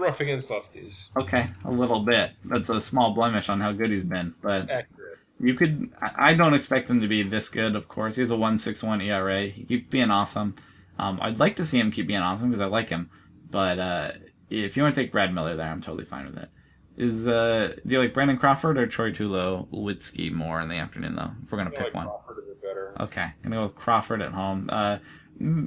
[0.00, 1.10] Rough against lefties.
[1.16, 2.32] Okay, a little bit.
[2.44, 5.18] That's a small blemish on how good he's been, but Accurate.
[5.38, 5.90] you could.
[6.00, 7.76] I don't expect him to be this good.
[7.76, 9.46] Of course, he has a one six one ERA.
[9.46, 10.56] He keeps being awesome.
[10.98, 13.10] Um, I'd like to see him keep being awesome because I like him.
[13.50, 14.12] But uh,
[14.48, 16.48] if you want to take Brad Miller there, I'm totally fine with it.
[16.96, 21.30] Is uh, do you like Brandon Crawford or Troy Tulowitzki more in the afternoon though?
[21.44, 22.06] If we're gonna I pick like one.
[22.06, 22.94] Crawford a bit better.
[23.00, 24.68] Okay, gonna go with Crawford at home.
[24.70, 24.98] Uh,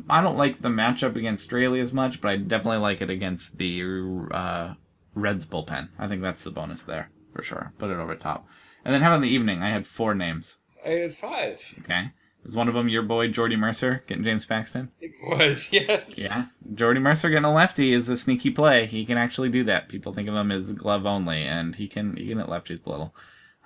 [0.09, 3.57] I don't like the matchup against Straily as much, but I definitely like it against
[3.57, 3.81] the
[4.31, 4.73] uh,
[5.15, 5.89] Reds bullpen.
[5.97, 7.73] I think that's the bonus there for sure.
[7.79, 8.47] Put it over top.
[8.85, 9.61] And then how about in the evening?
[9.63, 10.57] I had four names.
[10.85, 11.61] I had five.
[11.83, 12.11] Okay,
[12.45, 14.91] Is one of them your boy Jordy Mercer getting James Paxton?
[14.99, 16.19] It was, yes.
[16.19, 18.85] Yeah, Jordy Mercer getting a lefty is a sneaky play.
[18.85, 19.89] He can actually do that.
[19.89, 22.89] People think of him as glove only, and he can he can hit lefties a
[22.89, 23.15] little.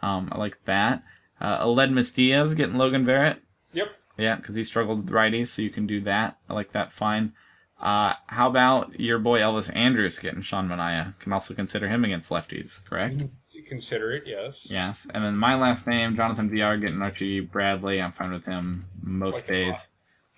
[0.01, 1.03] Um, I like that.
[1.41, 3.37] Uh, Aledmys Diaz getting Logan Verrett.
[3.73, 3.87] Yep.
[4.17, 6.37] Yeah, because he struggled with righties, so you can do that.
[6.49, 7.33] I like that fine.
[7.79, 11.17] Uh, how about your boy Elvis Andrus getting Sean Manaea?
[11.19, 13.21] Can also consider him against lefties, correct?
[13.51, 14.67] You consider it, yes.
[14.69, 15.05] Yes.
[15.13, 18.01] And then my last name, Jonathan Villar getting Archie Bradley.
[18.01, 19.75] I'm fine with him most Like him a lot.
[19.77, 19.87] days.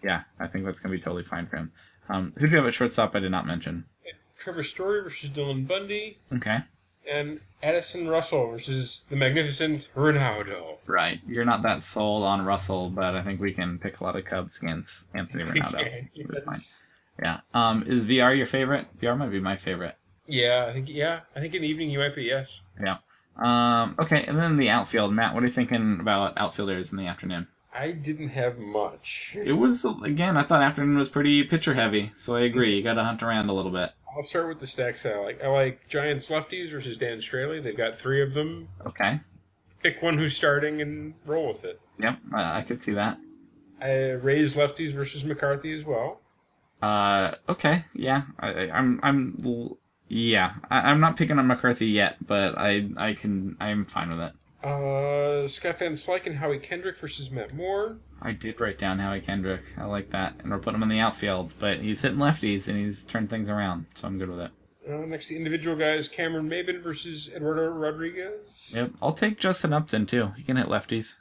[0.04, 1.72] Yeah, I think that's going to be totally fine for him.
[2.10, 3.16] Um, who do you have at shortstop?
[3.16, 3.86] I did not mention.
[4.38, 6.60] Trevor Story versus Dylan Bundy, Okay.
[7.12, 10.78] And Addison Russell versus the magnificent Ranaudo.
[10.86, 11.20] Right.
[11.28, 14.26] You're not that sold on Russell, but I think we can pick a lot of
[14.26, 16.06] Cubs against Anthony Ranaudo.
[16.16, 16.56] It'll be fine.
[16.56, 16.88] yes.
[17.22, 17.40] Yeah.
[17.54, 18.88] Um, is Villar your favorite?
[19.00, 19.96] Villar might be my favorite.
[20.28, 22.62] Yeah, I think yeah, I think in the evening you might be yes.
[22.82, 22.98] Yeah.
[23.36, 25.14] Um, okay, and then the outfield.
[25.14, 27.48] Matt, what are you thinking about outfielders in the afternoon?
[27.74, 29.36] I didn't have much.
[29.36, 30.38] It was again.
[30.38, 32.76] I thought afternoon was pretty pitcher heavy, so I agree.
[32.76, 33.92] You got to hunt around a little bit.
[34.16, 35.44] I'll start with the stacks that I like.
[35.44, 37.62] I like Giants lefties versus Dan Straily.
[37.62, 38.68] They've got three of them.
[38.86, 39.20] Okay.
[39.84, 41.80] Pick one who's starting and roll with it.
[42.00, 43.18] Yep, I, I could see that.
[43.82, 46.20] I Rays lefties versus McCarthy as well.
[46.82, 49.38] Uh, okay, yeah, I, I- I'm, I'm,
[50.08, 54.20] yeah, I, I'm not picking on McCarthy yet, but I, I can, I'm fine with
[54.20, 54.34] it.
[54.64, 57.98] Uh, Scott Van Slyke and Howie Kendrick versus Matt Moore.
[58.22, 59.62] I did write down Howie Kendrick.
[59.78, 62.78] I like that, and we're putting him in the outfield, but he's hitting lefties and
[62.78, 64.52] he's turned things around, so I'm good with it.
[64.90, 68.72] Uh, next, the individual guys Cameron Maybin versus Eduardo Rodriguez.
[68.74, 70.32] Yep, I'll take Justin Upton too.
[70.36, 71.16] He can hit lefties.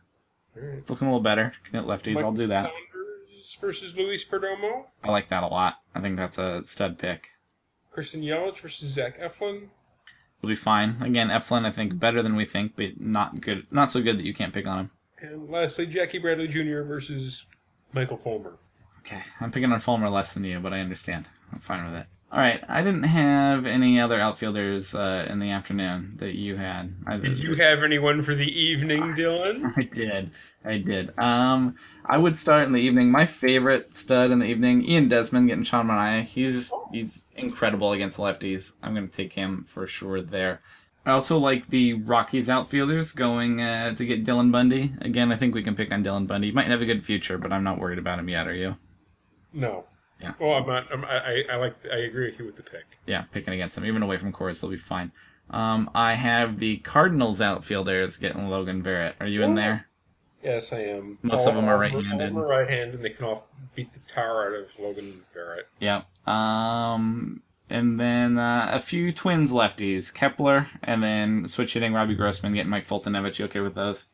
[0.57, 0.79] Right.
[0.79, 1.53] It's looking a little better.
[1.65, 2.21] Can hit lefties.
[2.21, 2.75] I'll do that.
[2.75, 4.87] Saunders versus Luis Perdomo.
[5.05, 5.77] I like that a lot.
[5.95, 7.29] I think that's a stud pick.
[7.91, 9.69] Christian Yelich versus Zach Eflin.
[10.41, 11.03] We'll be fine.
[11.03, 13.67] Again, Eflin, I think better than we think, but not good.
[13.73, 14.91] Not so good that you can't pick on him.
[15.21, 16.83] And lastly, Jackie Bradley Jr.
[16.83, 17.45] versus
[17.93, 18.57] Michael Fulmer.
[19.01, 21.27] Okay, I'm picking on Fulmer less than you, but I understand.
[21.53, 22.07] I'm fine with it.
[22.31, 26.95] All right, I didn't have any other outfielders uh, in the afternoon that you had.
[27.07, 29.73] I, Did you have anyone for the evening, Dylan?
[29.79, 30.31] I did.
[30.63, 31.19] I did.
[31.19, 33.11] Um, I would start in the evening.
[33.11, 36.25] My favorite stud in the evening, Ian Desmond getting Sean Manaea.
[36.25, 38.73] He's he's incredible against lefties.
[38.83, 40.61] I'm going to take him for sure there.
[41.07, 44.93] I also like the Rockies outfielders going uh, to get Dylan Bundy.
[45.01, 46.49] Again, I think we can pick on Dylan Bundy.
[46.49, 48.47] He might have a good future, but I'm not worried about him yet.
[48.47, 48.77] Are you?
[49.55, 49.87] No.
[50.21, 50.33] Yeah.
[50.41, 50.87] Well, I'm not.
[50.93, 51.77] I'm, I, I like.
[51.93, 52.85] I agree with you with the pick.
[53.07, 55.13] Yeah, picking against them, Even away from Coors, they'll be fine.
[55.51, 59.15] Um, I have the Cardinals outfielders getting Logan Verrett.
[59.21, 59.87] Are you in there?
[60.43, 61.19] Yes, I am.
[61.23, 62.13] Most of them are right-handed.
[62.13, 65.25] All of them are right-handed, and they can all beat the tar out of Logan
[65.35, 65.63] Verrett.
[65.81, 66.07] Yep.
[66.29, 72.55] Um, and then uh, a few twins lefties, Kepler, and then switch hitting Robbie Grossman,
[72.55, 73.39] getting Mike Foltynewicz.
[73.39, 74.07] You okay with those?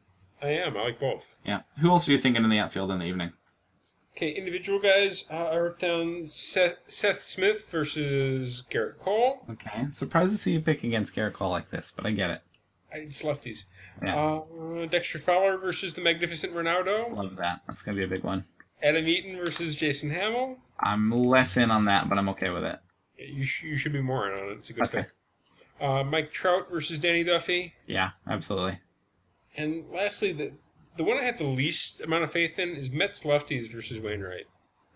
[0.43, 0.77] I am.
[0.77, 1.25] I like both.
[1.45, 1.63] Yeah.
[1.81, 3.33] Who else are you thinking in the outfield in the evening?
[4.17, 5.25] Okay, individual guys.
[5.31, 9.45] Uh, I wrote down Seth, Seth Smith versus Gerrit Cole.
[9.51, 9.71] Okay.
[9.75, 12.41] I'm surprised to see you pick against Gerrit Cole like this, but I get it.
[12.93, 13.65] I, it's lefties.
[14.05, 14.17] Yeah.
[14.17, 17.15] Uh, Dexter Fowler versus the Magnificent Ranaudo.
[17.15, 17.63] Love that.
[17.67, 18.45] That's gonna be a big one.
[18.83, 20.59] Adam Eaton versus Jason Hammel.
[20.79, 22.79] I'm less in on that, but I'm okay with it.
[23.19, 24.59] Yeah, You, sh- you should be more in on it.
[24.59, 25.03] It's a good Okay.
[25.03, 25.11] pick.
[25.81, 27.75] Uh, Mike Trout versus Danny Duffy.
[27.87, 28.79] Yeah, absolutely.
[29.57, 30.53] And lastly, the
[30.97, 34.47] the one I have the least amount of faith in is Mets lefties versus Wainwright.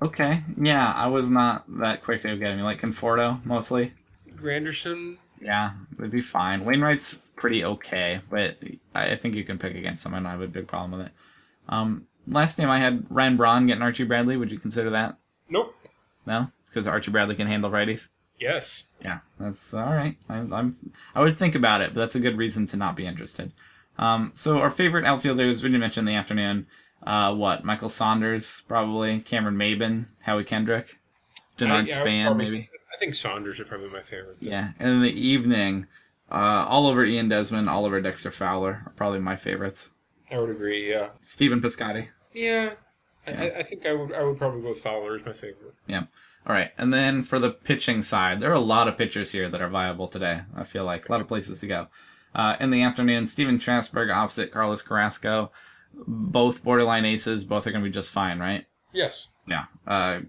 [0.01, 0.43] Okay.
[0.61, 2.61] Yeah, I was not that quick to get him.
[2.61, 3.93] Like Conforto mostly?
[4.37, 5.17] Granderson.
[5.41, 6.65] Yeah, it'd be fine.
[6.65, 8.57] Wainwright's pretty okay, but
[8.95, 10.15] I I think you can pick against him.
[10.15, 11.13] I don't have a big problem with it.
[11.69, 14.37] Um, last name I had Ryan Braun getting Archie Bradley.
[14.37, 15.17] Would you consider that?
[15.49, 15.75] Nope.
[16.27, 18.09] No, because Archie Bradley can handle righties.
[18.39, 18.89] Yes.
[19.03, 20.17] Yeah, that's all right.
[20.29, 20.77] I'm, I'm
[21.15, 23.53] I would think about it, but that's a good reason to not be interested.
[23.99, 26.67] Um, so our favorite outfielders we didn't mention in the afternoon.
[27.03, 27.65] Uh, what?
[27.65, 29.21] Michael Saunders, probably.
[29.21, 30.99] Cameron Maybin, Howie Kendrick,
[31.61, 32.71] I Span, probably- maybe.
[32.95, 34.37] I think Saunders are probably my favorite.
[34.41, 35.87] Yeah, and in the evening,
[36.33, 36.35] uh,
[36.69, 39.91] Oliver Ian Desmond, Oliver Dexter Fowler are probably my favorites.
[40.31, 40.91] I would agree.
[40.91, 41.11] Yeah.
[41.23, 42.09] Stephen Piscotty.
[42.35, 42.71] Yeah.
[43.27, 44.13] I, I, I think I would.
[44.13, 45.75] I would probably go with Fowler as my favorite.
[45.87, 46.05] Yeah.
[46.47, 49.49] All right, and then for the pitching side, there are a lot of pitchers here
[49.51, 50.41] that are viable today.
[50.57, 51.89] I feel like a lot of places to go.
[52.39, 55.51] Uh, in the afternoon, Stephen Strasburg opposite Carlos Carrasco,
[55.93, 57.43] both borderline aces.
[57.43, 58.65] Both are going to be just fine, right?
[58.93, 59.27] Yes.
[59.49, 59.65] Yeah.
[59.87, 60.21] Uh,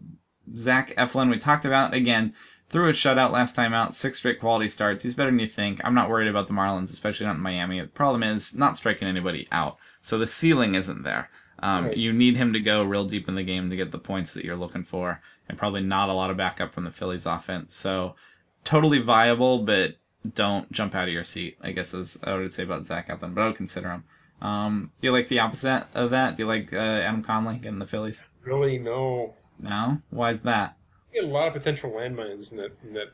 [0.55, 2.33] Zach Eflin, we talked about again.
[2.69, 5.03] Threw a shutout last time out, six straight quality starts.
[5.03, 5.81] He's better than you think.
[5.83, 7.79] I'm not worried about the Marlins, especially not in Miami.
[7.81, 11.29] The problem is not striking anybody out, so the ceiling isn't there.
[11.61, 11.97] Um, Right.
[11.97, 14.45] You need him to go real deep in the game to get the points that
[14.45, 17.75] you're looking for, and probably not a lot of backup from the Phillies offense.
[17.75, 18.15] So
[18.63, 19.95] totally viable, but
[20.35, 21.57] don't jump out of your seat.
[21.61, 24.03] I guess is I would say about Zach Eflin, but I would consider him.
[24.41, 26.35] Um, do you like the opposite of that?
[26.37, 28.23] Do you like uh, Adam Conley getting the Phillies?
[28.43, 29.33] Really, no.
[29.59, 30.01] No?
[30.09, 30.77] Why is that?
[31.13, 32.71] You get a lot of potential landmines in that.
[32.83, 33.07] In that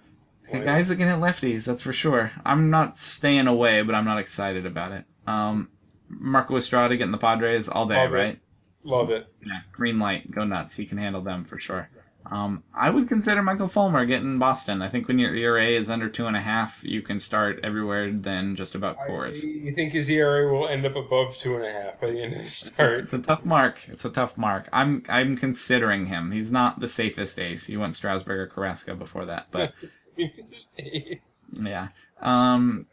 [0.51, 2.31] The guys can hit lefties, that's for sure.
[2.45, 5.05] I'm not staying away, but I'm not excited about it.
[5.25, 5.69] Um,
[6.07, 8.17] Marco Estrada getting the Padres all day, Love it.
[8.17, 8.39] right?
[8.83, 9.27] Love it.
[9.43, 10.75] Yeah, green light, go nuts.
[10.75, 11.89] He can handle them for sure.
[12.31, 14.81] Um, I would consider Michael Fulmer getting Boston.
[14.81, 18.11] I think when your ERA is under two and a half, you can start everywhere
[18.11, 19.43] than just about Coors.
[19.43, 22.33] You think his ERA will end up above two and a half by the end
[22.33, 22.99] of the start?
[23.01, 23.79] It's a tough mark.
[23.87, 24.67] It's a tough mark.
[24.73, 26.31] I'm I'm considering him.
[26.31, 27.69] He's not the safest ace.
[27.69, 29.73] You went Strasburg or Carrasco before that, but
[31.53, 31.89] yeah.
[32.21, 32.87] Um,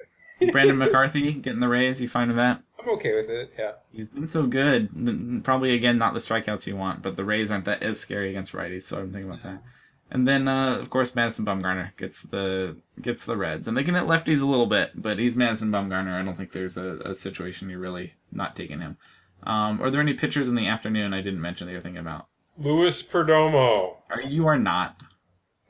[0.51, 2.01] Brandon McCarthy getting the Rays.
[2.01, 2.63] You fine with that?
[2.81, 3.53] I'm okay with it.
[3.59, 3.73] Yeah.
[3.93, 5.45] He's been so good.
[5.45, 8.53] Probably again not the strikeouts you want, but the Rays aren't that as scary against
[8.53, 9.63] righties, so I'm thinking about that.
[10.11, 13.95] And then uh, of course Madison Bumgarner gets the gets the Reds, and they can
[13.95, 16.21] hit lefties a little bit, but he's Madison Bumgarner.
[16.21, 18.97] I don't think there's a, a situation you're really not taking him.
[19.45, 22.27] Um, are there any pitchers in the afternoon I didn't mention that you're thinking about?
[22.59, 23.97] Luis Perdomo.
[24.11, 25.03] Are you are not?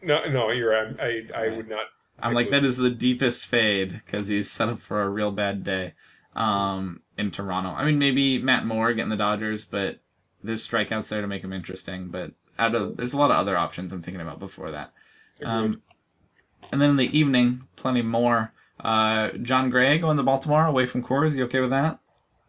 [0.03, 1.01] No, no, you're right.
[1.01, 1.87] I, I would not.
[2.21, 5.65] I'm like that is the deepest fade because he's set up for a real bad
[5.65, 5.95] day
[6.37, 7.71] um, in Toronto.
[7.71, 10.01] I mean, maybe Matt Moore getting the Dodgers, but
[10.43, 12.09] there's strikeouts there to make him interesting.
[12.09, 14.93] But out of there's a lot of other options I'm thinking about before that.
[15.45, 15.83] Um,
[16.71, 18.53] and then in the evening, plenty more.
[18.79, 21.37] Uh, Jon Gray going to Baltimore away from Coors.
[21.37, 21.99] You okay with that?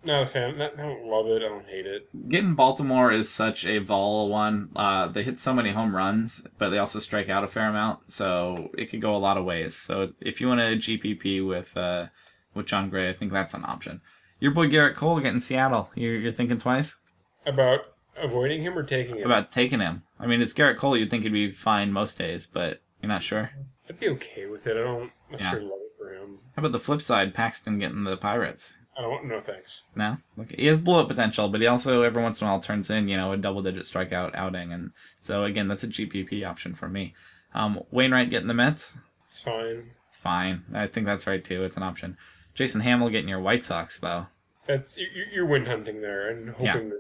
[0.06, 0.58] Not a fan.
[0.58, 1.38] Not, I don't love it.
[1.44, 2.10] I don't hate it.
[2.30, 4.70] Getting Baltimore is such a volatile one.
[4.76, 8.12] Uh, they hit so many home runs, but they also strike out a fair amount,
[8.12, 9.76] so it could go a lot of ways.
[9.76, 12.08] So if you want a GPP with uh,
[12.54, 14.02] with Jon Gray, I think that's an option.
[14.40, 15.90] Your boy Gerrit Cole getting Seattle.
[15.96, 16.98] You're, you're thinking twice
[17.46, 17.86] About
[18.22, 19.26] avoiding him or taking him?
[19.26, 20.04] about taking him.
[20.20, 20.98] I mean, it's Gerrit Cole.
[20.98, 23.52] You'd think he'd be fine most days, but you're not sure.
[23.90, 24.76] I'd be okay with it.
[24.76, 26.40] I don't necessarily love it for him.
[26.56, 27.34] How about the flip side?
[27.34, 28.74] Paxton getting the Pirates.
[28.98, 29.26] I don't.
[29.26, 29.84] No thanks.
[29.96, 30.56] No, okay.
[30.58, 33.08] He has blow up potential, but he also every once in a while turns in,
[33.08, 36.88] you know, a double digit strikeout outing, and so again, that's a GPP option for
[36.88, 37.14] me.
[37.56, 38.94] Um, Wainwright getting the Mets,
[39.28, 39.92] It's fine.
[40.10, 40.64] it's fine.
[40.74, 41.64] I think that's right too.
[41.64, 42.18] It's an option.
[42.54, 44.28] Jason Hammel getting your White Sox though.
[44.68, 46.94] That's you- you- you're win hunting there and hoping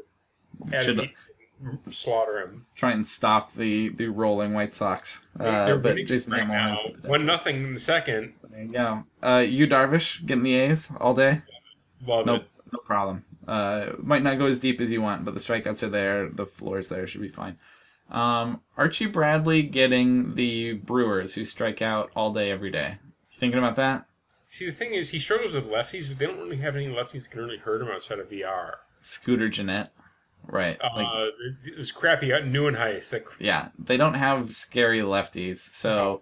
[0.65, 1.09] that Should-
[1.89, 2.65] slaughter him.
[2.75, 5.25] Try and stop the the rolling White Sox.
[5.39, 6.75] Uh, but Jason right Hammel now.
[6.75, 7.03] has.
[7.03, 8.33] One nothing in the second.
[8.49, 9.03] There you go.
[9.21, 11.41] Uh, Yu Darvish getting the A's all day.
[12.05, 12.47] Love No, it.
[12.71, 13.25] no problem.
[13.47, 16.29] Uh, might not go as deep as you want, but the strikeouts are there.
[16.29, 17.05] The floor's there.
[17.07, 17.57] Should be fine.
[18.11, 22.97] Um, Archie Bradley getting the Brewers, who strike out all day, every day.
[23.31, 24.05] You thinking about that?
[24.49, 27.23] See, the thing is, he struggles with lefties, but they don't really have any lefties
[27.23, 28.75] that can really hurt him outside of VR.
[29.01, 29.89] Scooter Gennett,
[30.45, 30.77] right?
[30.81, 31.27] Like, Uh,
[31.75, 33.09] this crappy Nieuwenhuis.
[33.09, 36.21] That yeah, they don't have scary lefties, so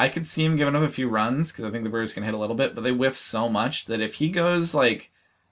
[0.00, 2.22] I could see him giving up a few runs because I think the Brewers can
[2.24, 5.10] hit a little bit, but they whiff so much that if he goes like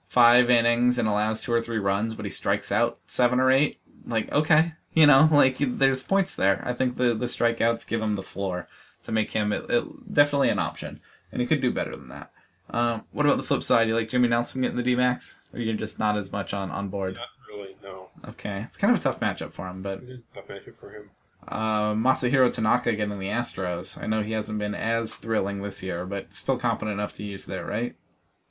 [0.09, 3.79] five innings and allows two or three runs, but he strikes out seven or eight,
[4.05, 6.61] like okay, you know, like there's points there.
[6.65, 8.67] I think the the strikeouts give him the floor
[9.03, 10.99] to make him it, it- definitely an option,
[11.31, 12.31] and he could do better than that.
[12.69, 13.87] Um, what about the flip side?
[13.87, 16.87] You like Jimmy Nelson getting the D-backs, or you're just not as much on on
[16.89, 17.15] board?
[17.15, 17.75] not really.
[17.83, 20.47] No, Okay, it's kind of a tough matchup for him, but it is a tough
[20.47, 21.09] matchup for him.
[21.47, 24.01] Uh, Masahiro Tanaka getting the Astros.
[24.01, 27.45] I know he hasn't been as thrilling this year, but still competent enough to use
[27.45, 27.95] there, right?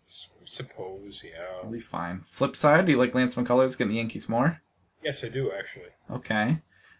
[0.08, 1.62] S- Suppose, yeah.
[1.62, 2.22] He'll be fine.
[2.26, 4.60] Flip side, do you like Lance McCullers getting the Yankees more?
[5.02, 5.90] Yes, I do actually.
[6.10, 6.58] Okay.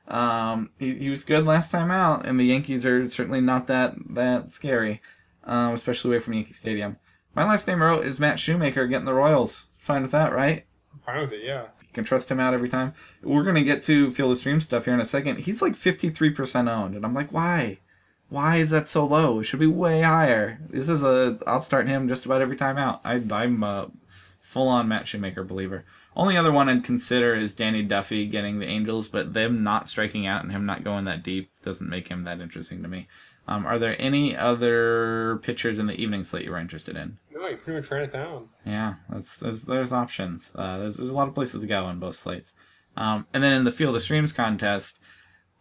[0.09, 3.95] Um, he, he was good last time out, and the Yankees are certainly not that
[4.11, 5.01] that scary,
[5.45, 6.97] um, especially away from Yankee Stadium.
[7.35, 9.69] My last name wrote is Matt Shoemaker getting the Royals.
[9.79, 10.65] Fine with that, right?
[10.93, 11.43] I'm fine with it.
[11.45, 11.67] Yeah.
[11.91, 12.95] You can trust him out every time.
[13.21, 15.41] We're gonna get to Field of Stream stuff here in a second.
[15.41, 17.79] He's like fifty three percent owned, and I'm like, why?
[18.29, 19.41] Why is that so low?
[19.41, 20.61] It should be way higher.
[20.71, 21.41] This is a.
[21.49, 23.01] I'll start him just about every time out.
[23.05, 23.91] I, I'm a
[24.41, 25.85] full on Matt Shoemaker believer.
[26.15, 30.27] Only other one I'd consider is Danny Duffy getting the Angels, but them not striking
[30.27, 33.09] out and him not going that deep doesn't make him that interesting to me.
[33.51, 37.19] Um, are there any other pitchers in the evening slate you were interested in?
[37.33, 38.49] No, you pretty much ran it down.
[38.65, 40.53] Yeah, that's there's there's options.
[40.55, 42.55] Uh, there's there's a lot of places to go on both slates.
[42.97, 44.99] Um, and then in the Field of Streams contest,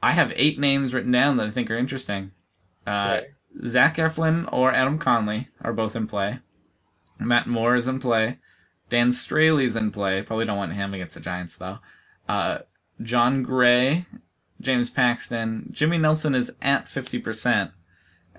[0.01, 2.31] I have eight names written down that I think are interesting.
[2.87, 3.21] Uh.
[3.65, 6.39] Zach Eflin or Adam Conley are both in play.
[7.19, 8.37] Matt Moore is in play.
[8.89, 10.21] Dan Straily's in play.
[10.21, 11.79] Probably don't want him against the Giants though.
[12.27, 12.59] Uh,
[13.01, 14.05] John Gray,
[14.61, 17.71] James Paxton, Jimmy Nelson is at fifty percent,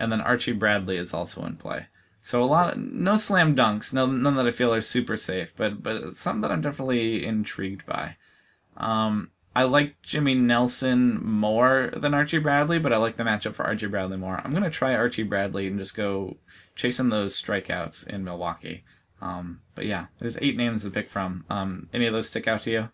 [0.01, 1.87] and then Archie Bradley is also in play.
[2.23, 5.55] So a lot, of, no slam dunks, no none that I feel are super safe,
[5.57, 8.17] but but some that I'm definitely intrigued by.
[8.77, 13.65] Um, I like Jimmy Nelson more than Archie Bradley, but I like the matchup for
[13.65, 14.41] Archie Bradley more.
[14.43, 16.37] I'm gonna try Archie Bradley and just go
[16.75, 18.85] chasing those strikeouts in Milwaukee.
[19.21, 21.45] Um, but yeah, there's eight names to pick from.
[21.51, 22.89] Um, any of those stick out to you?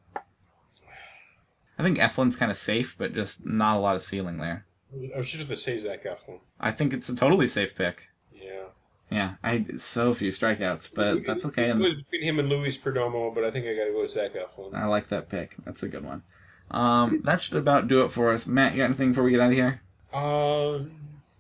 [1.79, 4.66] I think Eflin's kind of safe, but just not a lot of ceiling there.
[4.95, 6.41] I just going to say Zach Eflin.
[6.61, 8.09] I think it's a totally safe pick.
[8.33, 8.65] Yeah.
[9.11, 11.71] Yeah, I so few strikeouts, but that's okay.
[11.71, 14.11] It was between him and Luis Perdomo, but I think I got to go with
[14.11, 14.75] Zach Eflin.
[14.75, 15.55] I like that pick.
[15.65, 16.23] That's a good one.
[16.71, 18.47] Um, that should about do it for us.
[18.47, 19.81] Matt, you got anything before we get out of here?
[20.13, 20.81] Uh,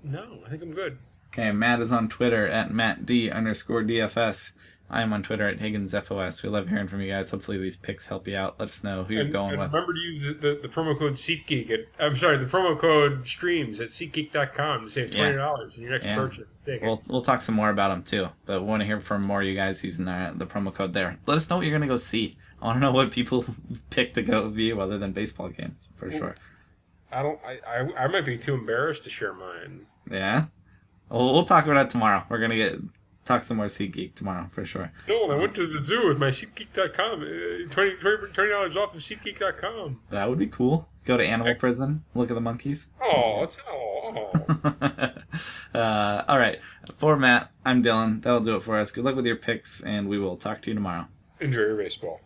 [0.05, 0.99] no, I think I'm good.
[1.33, 4.53] Okay, Matt is on Twitter at mattd underscore DFS.
[4.89, 6.43] I am on Twitter at HigginsFOS.
[6.45, 7.31] We love hearing from you guys.
[7.31, 8.55] Hopefully these picks help you out.
[8.61, 9.73] Let us know who you're And, going and with.
[9.73, 13.27] remember to use the, the, the promo code SeatGeek at I'm sorry, the promo code
[13.27, 16.15] streams at SeatGeek.com to save twenty dollars in your next Yeah.
[16.15, 16.45] purchase.
[16.67, 16.83] It.
[16.83, 19.41] We'll, we'll talk some more about them too, but we want to hear from more
[19.43, 21.19] of you guys using the, the promo code there.
[21.27, 22.35] Let us know what you're going to go see.
[22.63, 23.45] I want to know what people
[23.91, 26.37] pick to go view other than baseball games, for sure.
[27.13, 27.39] I don't.
[27.45, 29.87] I, I I might be too embarrassed to share mine.
[30.11, 30.47] Yeah?
[31.09, 32.25] Well, we'll talk about it tomorrow.
[32.29, 32.79] We're going to get
[33.27, 34.93] talk some more SeatGeek tomorrow, for sure.
[35.09, 37.23] No, I went to the zoo with my SeatGeek.com.
[37.23, 40.01] Uh, 20 dollars off of SeatGeek.com.
[40.11, 40.89] That would be cool.
[41.05, 42.89] Go to Animal Prison, look at the monkeys.
[43.01, 43.87] Oh, it's oh.
[45.75, 46.61] uh, all right.
[46.95, 48.23] For Matt, I'm Dylan.
[48.23, 48.91] That'll do it for us.
[48.91, 51.07] Good luck with your picks, and we will talk to you tomorrow.
[51.41, 52.21] Enjoy your baseball.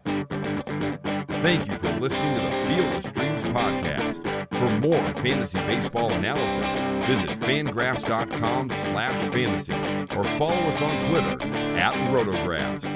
[1.42, 4.48] Thank you for listening to the Field of Streams podcast.
[4.58, 9.72] For more fantasy baseball analysis, visit fangraphs.com slash fantasy
[10.14, 11.42] or follow us on Twitter
[11.78, 12.86] at Rotographs.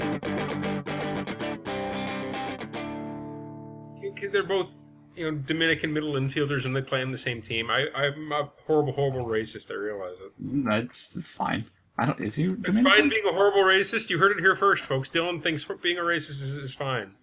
[4.32, 4.74] They're both
[5.16, 7.70] you know Dominican middle infielders, and they play on the same team.
[7.70, 9.70] I, I'm a horrible, horrible racist.
[9.70, 10.32] I realize it.
[10.38, 11.66] That's, that's fine.
[11.96, 12.20] I don't.
[12.20, 12.54] Is he?
[12.64, 14.10] It's fine being a horrible racist.
[14.10, 15.08] You heard it here first, folks.
[15.08, 17.14] Dylan thinks being a racist is, is fine.